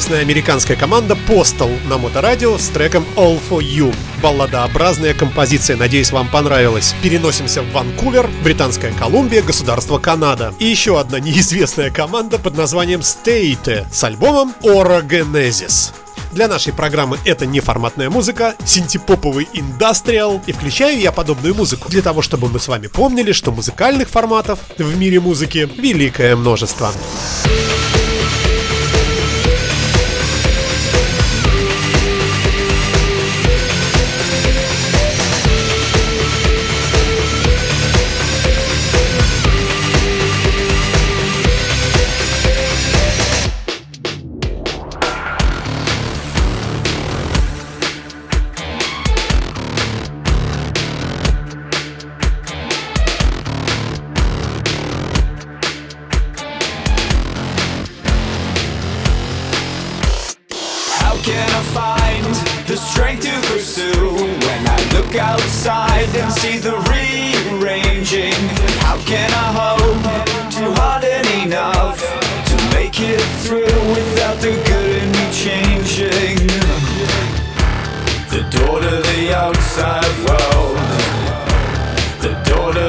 Неизвестная 0.07 0.33
американская 0.33 0.77
команда 0.77 1.17
Postal 1.27 1.69
на 1.89 1.97
Моторадио 1.97 2.57
с 2.57 2.69
треком 2.69 3.05
All 3.17 3.41
For 3.49 3.59
You. 3.59 3.93
Балладообразная 4.23 5.13
композиция, 5.13 5.75
надеюсь, 5.75 6.13
вам 6.13 6.29
понравилась. 6.29 6.95
Переносимся 7.03 7.61
в 7.61 7.69
Ванкувер, 7.73 8.29
Британская 8.41 8.93
Колумбия, 8.93 9.43
государство 9.43 9.99
Канада. 9.99 10.53
И 10.59 10.65
еще 10.65 10.97
одна 10.97 11.19
неизвестная 11.19 11.91
команда 11.91 12.39
под 12.39 12.55
названием 12.55 13.01
State 13.01 13.85
с 13.91 14.01
альбомом 14.05 14.55
Orogenesis. 14.61 15.91
Для 16.31 16.47
нашей 16.47 16.71
программы 16.71 17.17
это 17.25 17.45
неформатная 17.45 18.09
музыка, 18.09 18.55
синтепоповый 18.63 19.49
индастриал, 19.51 20.41
и 20.47 20.53
включаю 20.53 20.97
я 20.97 21.11
подобную 21.11 21.53
музыку 21.53 21.89
для 21.89 22.01
того, 22.01 22.21
чтобы 22.21 22.47
мы 22.47 22.61
с 22.61 22.69
вами 22.69 22.87
помнили, 22.87 23.33
что 23.33 23.51
музыкальных 23.51 24.07
форматов 24.07 24.59
в 24.77 24.97
мире 24.97 25.19
музыки 25.19 25.69
великое 25.77 26.37
множество. 26.37 26.93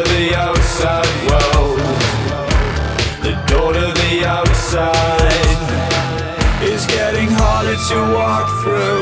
The 0.02 0.34
outside 0.36 1.06
world. 1.28 1.78
The 3.22 3.34
door 3.46 3.72
to 3.72 3.86
the 4.02 4.24
outside 4.26 5.32
is 6.62 6.86
getting 6.86 7.28
harder 7.30 7.76
to 7.76 8.14
walk 8.14 8.48
through. 8.62 8.97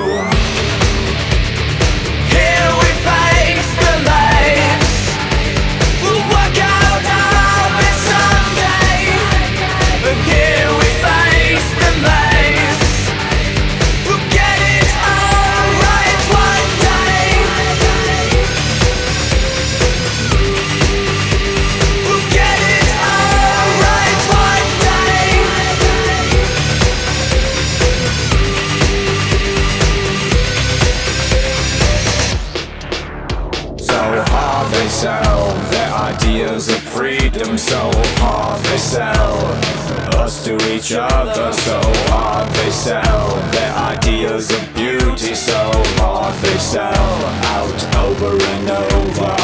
Each 40.77 40.93
other. 40.93 41.53
So 41.53 41.81
hard 42.11 42.49
they 42.55 42.70
sell 42.70 43.29
their 43.53 43.72
ideas 43.72 44.51
of 44.51 44.62
beauty. 44.74 45.35
So 45.35 45.57
hard 45.97 46.35
they 46.43 46.59
sell 46.59 47.16
out 47.57 47.81
over 48.05 48.33
and 48.53 48.68
over. 48.93 49.35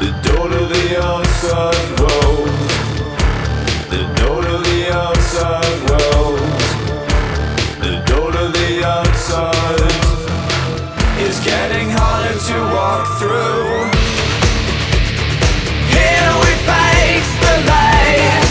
The 0.00 0.10
door 0.24 0.48
to 0.48 0.62
the 0.74 0.86
outside 1.04 1.90
world. 2.00 2.48
The 3.92 4.04
door 4.20 4.40
to 4.42 4.56
the 4.68 4.80
outside 5.04 5.78
world. 5.90 6.40
The 7.84 7.94
door 8.10 8.32
to 8.32 8.46
the 8.58 8.70
outside 8.96 9.96
is 11.26 11.36
getting 11.44 11.90
harder 11.90 12.36
to 12.48 12.56
walk 12.74 13.04
through. 13.18 13.68
Here 15.92 16.32
we 16.42 16.52
face 16.70 17.32
the 17.44 17.54
lights. 17.68 18.49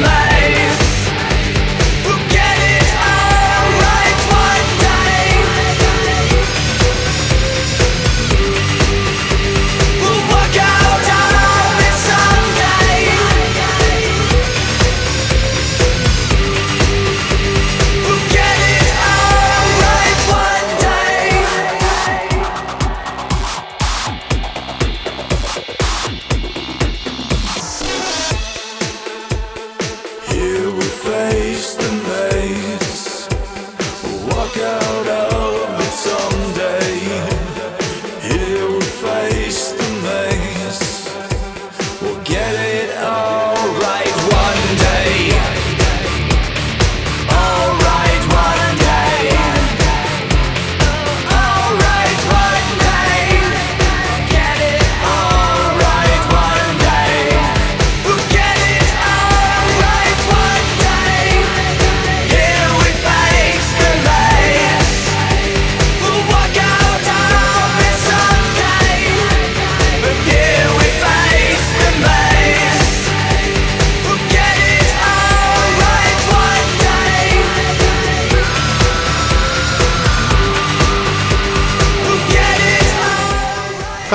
Bye. 0.00 0.27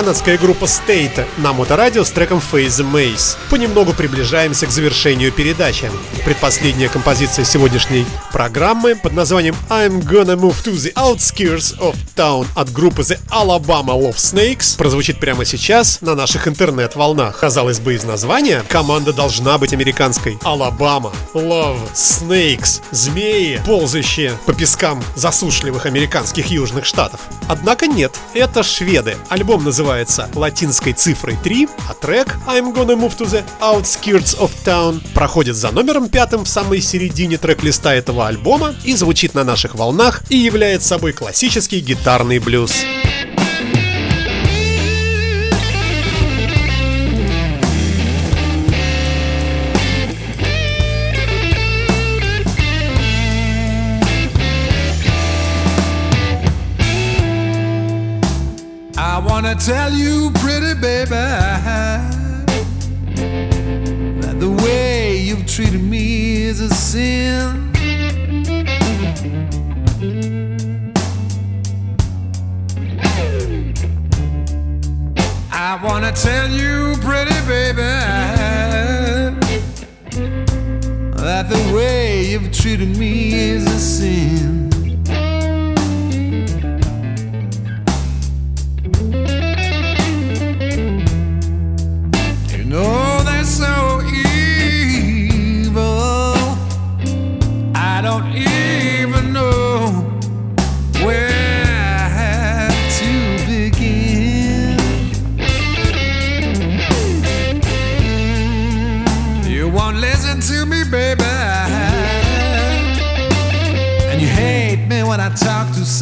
Канадская 0.03 0.37
группа 0.37 0.65
State 0.65 1.25
на 1.37 1.53
моторадио 1.53 2.03
с 2.03 2.11
треком 2.11 2.39
Face 2.39 2.67
the 2.67 2.83
Maze. 2.83 3.37
Понемногу 3.49 3.93
приближаемся 3.93 4.67
к 4.67 4.69
завершению 4.69 5.31
передачи. 5.31 5.89
Предпоследняя 6.25 6.89
композиция 6.89 7.45
сегодняшней 7.45 8.05
программы 8.33 8.95
под 8.95 9.13
названием 9.13 9.55
I'm 9.69 10.01
Gonna 10.01 10.35
Move 10.35 10.55
to 10.63 10.73
the 10.73 10.91
Outskirts 10.95 11.77
of 11.79 11.95
Town 12.15 12.47
от 12.55 12.73
группы 12.73 13.03
The 13.03 13.19
Alabama 13.29 13.95
Love 13.95 14.15
Snakes 14.15 14.75
прозвучит 14.75 15.19
прямо 15.19 15.45
сейчас 15.45 16.01
на 16.01 16.15
наших 16.15 16.47
интернет-волнах. 16.47 17.39
Казалось 17.39 17.79
бы, 17.79 17.93
из 17.93 18.03
названия 18.03 18.63
команда 18.67 19.13
должна 19.13 19.59
быть 19.59 19.71
американской. 19.71 20.39
Alabama 20.41 21.13
Love 21.35 21.93
Snakes. 21.93 22.81
Змеи, 22.89 23.61
ползающие 23.65 24.33
по 24.47 24.53
пескам 24.53 25.03
засушливых 25.15 25.85
американских 25.85 26.47
южных 26.47 26.85
штатов. 26.85 27.21
Однако 27.47 27.85
нет, 27.85 28.17
это 28.33 28.63
шведы. 28.63 29.15
Альбом 29.29 29.63
называется 29.63 30.27
латинской 30.33 30.93
цифрой 30.93 31.37
3, 31.43 31.69
а 31.87 31.93
трек 31.93 32.35
I'm 32.47 32.73
Gonna 32.73 32.97
Move 32.99 33.15
to 33.15 33.27
the 33.27 33.43
Outskirts 33.61 34.39
of 34.39 34.49
Town 34.65 35.01
проходит 35.13 35.55
за 35.55 35.69
номером 35.71 36.09
пятым 36.09 36.45
в 36.45 36.49
самой 36.49 36.81
середине 36.81 37.37
трек-листа 37.37 37.93
этого 37.93 38.22
альбома 38.27 38.75
и 38.83 38.95
звучит 38.95 39.33
на 39.33 39.43
наших 39.43 39.75
волнах 39.75 40.23
и 40.29 40.37
является 40.37 40.89
собой 40.89 41.13
классический 41.13 41.79
гитарный 41.79 42.39
блюз. 42.39 42.85
I 59.53 59.55
tell 59.55 59.93
you, 59.93 60.31
pretty 60.41 60.73
baby, 60.73 61.11
that 64.21 64.39
the 64.39 64.49
way 64.49 65.15
you've 65.15 65.45
treated 65.45 65.83
me 65.83 66.41
is 66.41 66.59
a 66.59 66.73
sin. 66.73 67.72
I 75.65 75.81
wanna 75.81 76.11
tell 76.11 76.49
you, 76.49 76.93
pretty 76.99 77.39
baby, 77.47 77.83
that 81.15 81.47
the 81.47 81.73
way 81.73 82.25
you've 82.31 82.51
treated 82.51 82.97
me 82.97 83.33
is 83.33 83.65
a 83.65 83.79
sin. 83.79 84.72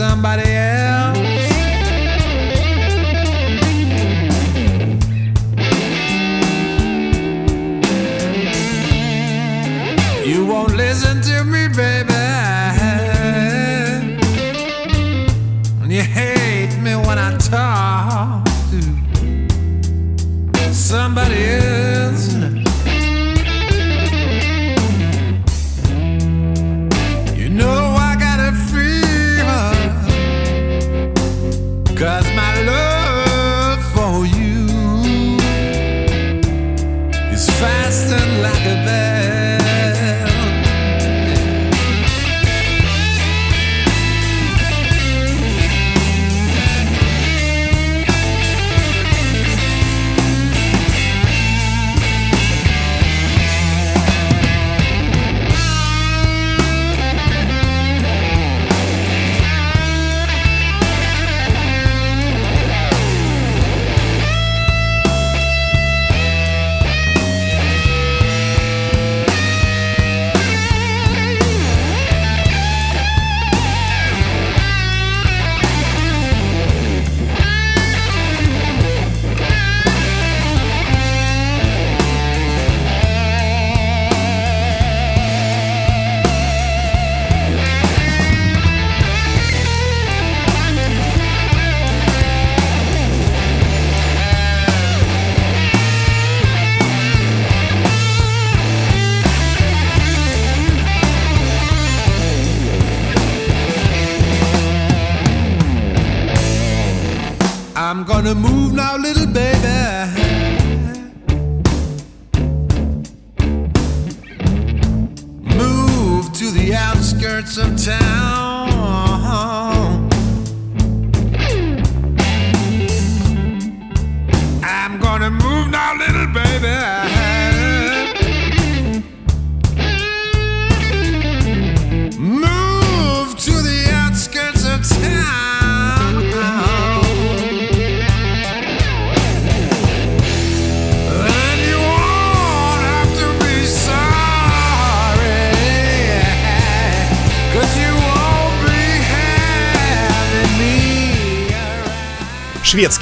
Somebody 0.02 0.61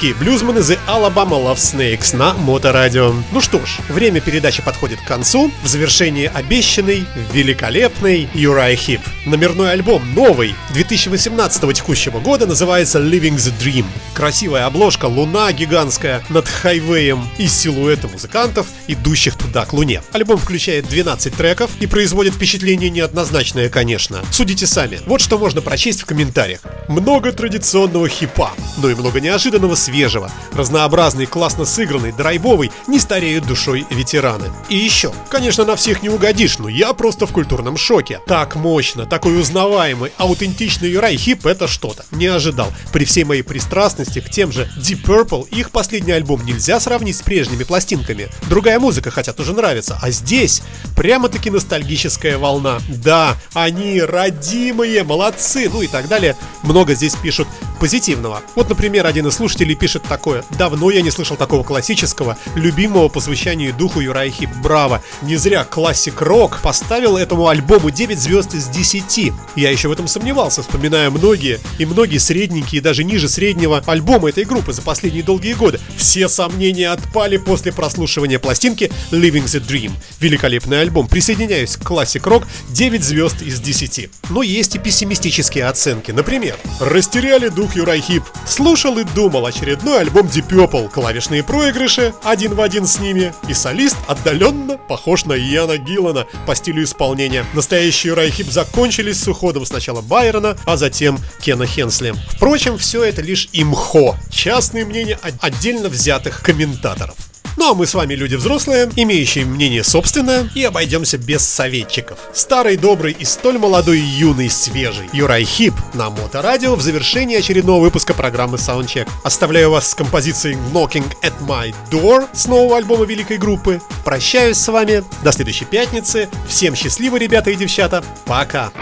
Шведские 0.00 0.14
блюзманы 0.14 0.60
The 0.60 0.78
Alabama 0.88 1.36
Love 1.44 1.56
Snakes 1.56 2.16
на 2.16 2.32
Моторадио. 2.32 3.12
Ну 3.32 3.40
что 3.42 3.58
ж, 3.66 3.80
время 3.90 4.22
передачи 4.22 4.62
подходит 4.62 4.98
к 4.98 5.06
концу. 5.06 5.50
В 5.62 5.66
завершении 5.66 6.30
обещанный, 6.32 7.04
великолепный 7.34 8.26
Uriah 8.32 8.74
Heep. 8.74 9.00
Номерной 9.26 9.72
альбом, 9.72 10.02
новый, 10.14 10.54
2018 10.72 11.74
текущего 11.74 12.18
года, 12.18 12.46
называется 12.46 12.98
Living 12.98 13.36
the 13.36 13.52
Dream. 13.60 13.84
Красивая 14.14 14.64
обложка, 14.64 15.04
луна 15.04 15.52
гигантская 15.52 16.22
над 16.30 16.48
хайвеем 16.48 17.28
и 17.36 17.46
силуэты 17.46 18.08
музыкантов, 18.08 18.68
идущих 18.86 19.36
туда 19.36 19.66
к 19.66 19.74
луне. 19.74 20.02
Альбом 20.12 20.38
включает 20.38 20.88
12 20.88 21.34
треков 21.36 21.70
и 21.78 21.86
производит 21.86 22.34
впечатление 22.34 22.88
неоднозначное, 22.88 23.68
конечно. 23.68 24.20
Судите 24.32 24.66
сами. 24.66 24.98
Вот 25.04 25.20
что 25.20 25.36
можно 25.36 25.60
прочесть 25.60 26.00
в 26.00 26.06
комментариях. 26.06 26.60
Много 26.88 27.32
традиционного 27.32 28.08
хипа, 28.08 28.52
но 28.78 28.88
и 28.88 28.94
много 28.94 29.20
неожиданного 29.20 29.74
свежего. 29.90 30.30
Разнообразный, 30.52 31.26
классно 31.26 31.64
сыгранный, 31.64 32.12
драйвовый, 32.12 32.70
не 32.86 32.98
стареют 32.98 33.46
душой 33.46 33.86
ветераны. 33.90 34.46
И 34.68 34.76
еще, 34.76 35.12
конечно, 35.28 35.64
на 35.64 35.74
всех 35.74 36.02
не 36.02 36.08
угодишь, 36.08 36.58
но 36.58 36.68
я 36.68 36.92
просто 36.92 37.26
в 37.26 37.32
культурном 37.32 37.76
шоке. 37.76 38.20
Так 38.26 38.54
мощно, 38.54 39.04
такой 39.04 39.38
узнаваемый, 39.40 40.12
аутентичный 40.16 40.90
Юрай 40.90 41.16
Хип 41.16 41.46
это 41.46 41.66
что-то. 41.66 42.04
Не 42.12 42.26
ожидал. 42.26 42.72
При 42.92 43.04
всей 43.04 43.24
моей 43.24 43.42
пристрастности 43.42 44.20
к 44.20 44.30
тем 44.30 44.52
же 44.52 44.70
Deep 44.78 45.02
Purple, 45.04 45.48
их 45.50 45.70
последний 45.70 46.12
альбом 46.12 46.44
нельзя 46.44 46.78
сравнить 46.78 47.16
с 47.16 47.22
прежними 47.22 47.64
пластинками. 47.64 48.28
Другая 48.48 48.78
музыка, 48.78 49.10
хотя 49.10 49.32
тоже 49.32 49.52
нравится. 49.54 49.98
А 50.00 50.10
здесь 50.10 50.62
прямо-таки 50.96 51.50
ностальгическая 51.50 52.38
волна. 52.38 52.78
Да, 52.88 53.36
они 53.54 54.00
родимые, 54.00 55.02
молодцы, 55.02 55.68
ну 55.72 55.82
и 55.82 55.88
так 55.88 56.06
далее. 56.08 56.36
Много 56.62 56.94
здесь 56.94 57.16
пишут 57.16 57.48
позитивного. 57.80 58.42
Вот, 58.54 58.68
например, 58.68 59.06
один 59.06 59.26
из 59.26 59.34
слушателей 59.34 59.74
пишет 59.74 60.04
такое. 60.04 60.44
Давно 60.58 60.90
я 60.90 61.00
не 61.00 61.10
слышал 61.10 61.36
такого 61.36 61.64
классического, 61.64 62.36
любимого 62.54 63.08
по 63.08 63.18
звучанию 63.20 63.74
духу 63.74 64.00
Uriah 64.00 64.30
Heep. 64.30 64.50
Браво! 64.62 65.02
Не 65.22 65.36
зря 65.36 65.64
Classic 65.64 66.20
Rock 66.20 66.60
поставил 66.62 67.16
этому 67.16 67.48
альбому 67.48 67.90
9 67.90 68.20
звезд 68.20 68.54
из 68.54 68.68
10. 68.68 69.32
Я 69.56 69.70
еще 69.70 69.88
в 69.88 69.92
этом 69.92 70.06
сомневался, 70.06 70.62
вспоминая 70.62 71.10
многие 71.10 71.58
и 71.78 71.86
многие 71.86 72.18
средненькие 72.18 72.80
и 72.80 72.82
даже 72.82 73.02
ниже 73.02 73.28
среднего 73.28 73.82
альбомы 73.86 74.28
этой 74.28 74.44
группы 74.44 74.72
за 74.72 74.82
последние 74.82 75.22
долгие 75.22 75.54
годы. 75.54 75.80
Все 75.96 76.28
сомнения 76.28 76.90
отпали 76.90 77.38
после 77.38 77.72
прослушивания 77.72 78.38
пластинки 78.38 78.92
Living 79.10 79.46
the 79.46 79.66
Dream. 79.66 79.92
Великолепный 80.20 80.82
альбом. 80.82 81.08
Присоединяюсь 81.08 81.76
к 81.76 81.82
Classic 81.82 82.26
Rock 82.26 82.46
9 82.68 83.02
звезд 83.02 83.40
из 83.40 83.58
10. 83.58 84.10
Но 84.28 84.42
есть 84.42 84.76
и 84.76 84.78
пессимистические 84.78 85.64
оценки. 85.64 86.10
Например, 86.10 86.58
растеряли 86.78 87.48
дух 87.48 87.69
Uriah 87.74 88.00
Heep. 88.00 88.22
Слушал 88.46 88.98
и 88.98 89.04
думал 89.04 89.46
очередной 89.46 90.00
альбом 90.00 90.26
Deep 90.26 90.48
Purple. 90.48 90.88
Клавишные 90.90 91.42
проигрыши 91.42 92.14
один 92.22 92.54
в 92.54 92.60
один 92.60 92.86
с 92.86 92.98
ними. 93.00 93.32
И 93.48 93.54
солист 93.54 93.96
отдаленно 94.06 94.76
похож 94.78 95.24
на 95.24 95.34
Иана 95.34 95.76
Гиллана 95.78 96.26
по 96.46 96.54
стилю 96.54 96.84
исполнения. 96.84 97.44
Настоящие 97.54 98.10
Юрай 98.10 98.30
Хип 98.30 98.48
закончились 98.50 99.22
с 99.22 99.28
уходом 99.28 99.64
сначала 99.66 100.00
Байрона, 100.00 100.56
а 100.64 100.76
затем 100.76 101.18
Кена 101.40 101.66
Хенсли. 101.66 102.14
Впрочем, 102.30 102.78
все 102.78 103.04
это 103.04 103.22
лишь 103.22 103.48
имхо. 103.52 104.16
Частные 104.30 104.84
мнения 104.84 105.18
от- 105.22 105.34
отдельно 105.40 105.88
взятых 105.88 106.42
комментаторов. 106.42 107.14
Ну 107.56 107.70
а 107.70 107.74
мы 107.74 107.86
с 107.86 107.94
вами 107.94 108.14
люди 108.14 108.34
взрослые, 108.34 108.90
имеющие 108.96 109.44
мнение 109.44 109.84
собственное, 109.84 110.48
и 110.54 110.64
обойдемся 110.64 111.18
без 111.18 111.46
советчиков. 111.46 112.18
Старый, 112.32 112.76
добрый 112.76 113.16
и 113.18 113.24
столь 113.24 113.58
молодой 113.58 114.00
юный, 114.00 114.50
свежий 114.50 115.08
Юрай 115.12 115.44
Хип 115.44 115.74
на 115.94 116.10
Моторадио 116.10 116.74
в 116.74 116.82
завершении 116.82 117.36
очередного 117.36 117.80
выпуска 117.80 118.14
программы 118.14 118.56
Soundcheck. 118.56 119.08
Оставляю 119.24 119.70
вас 119.70 119.90
с 119.90 119.94
композицией 119.94 120.56
Knocking 120.72 121.06
at 121.22 121.34
My 121.46 121.74
Door 121.90 122.28
с 122.32 122.46
нового 122.46 122.76
альбома 122.76 123.04
великой 123.04 123.38
группы. 123.38 123.80
Прощаюсь 124.04 124.56
с 124.56 124.68
вами 124.68 125.04
до 125.22 125.32
следующей 125.32 125.64
пятницы. 125.64 126.28
Всем 126.48 126.74
счастливо, 126.74 127.16
ребята 127.16 127.50
и 127.50 127.56
девчата. 127.56 128.02
Пока. 128.24 128.72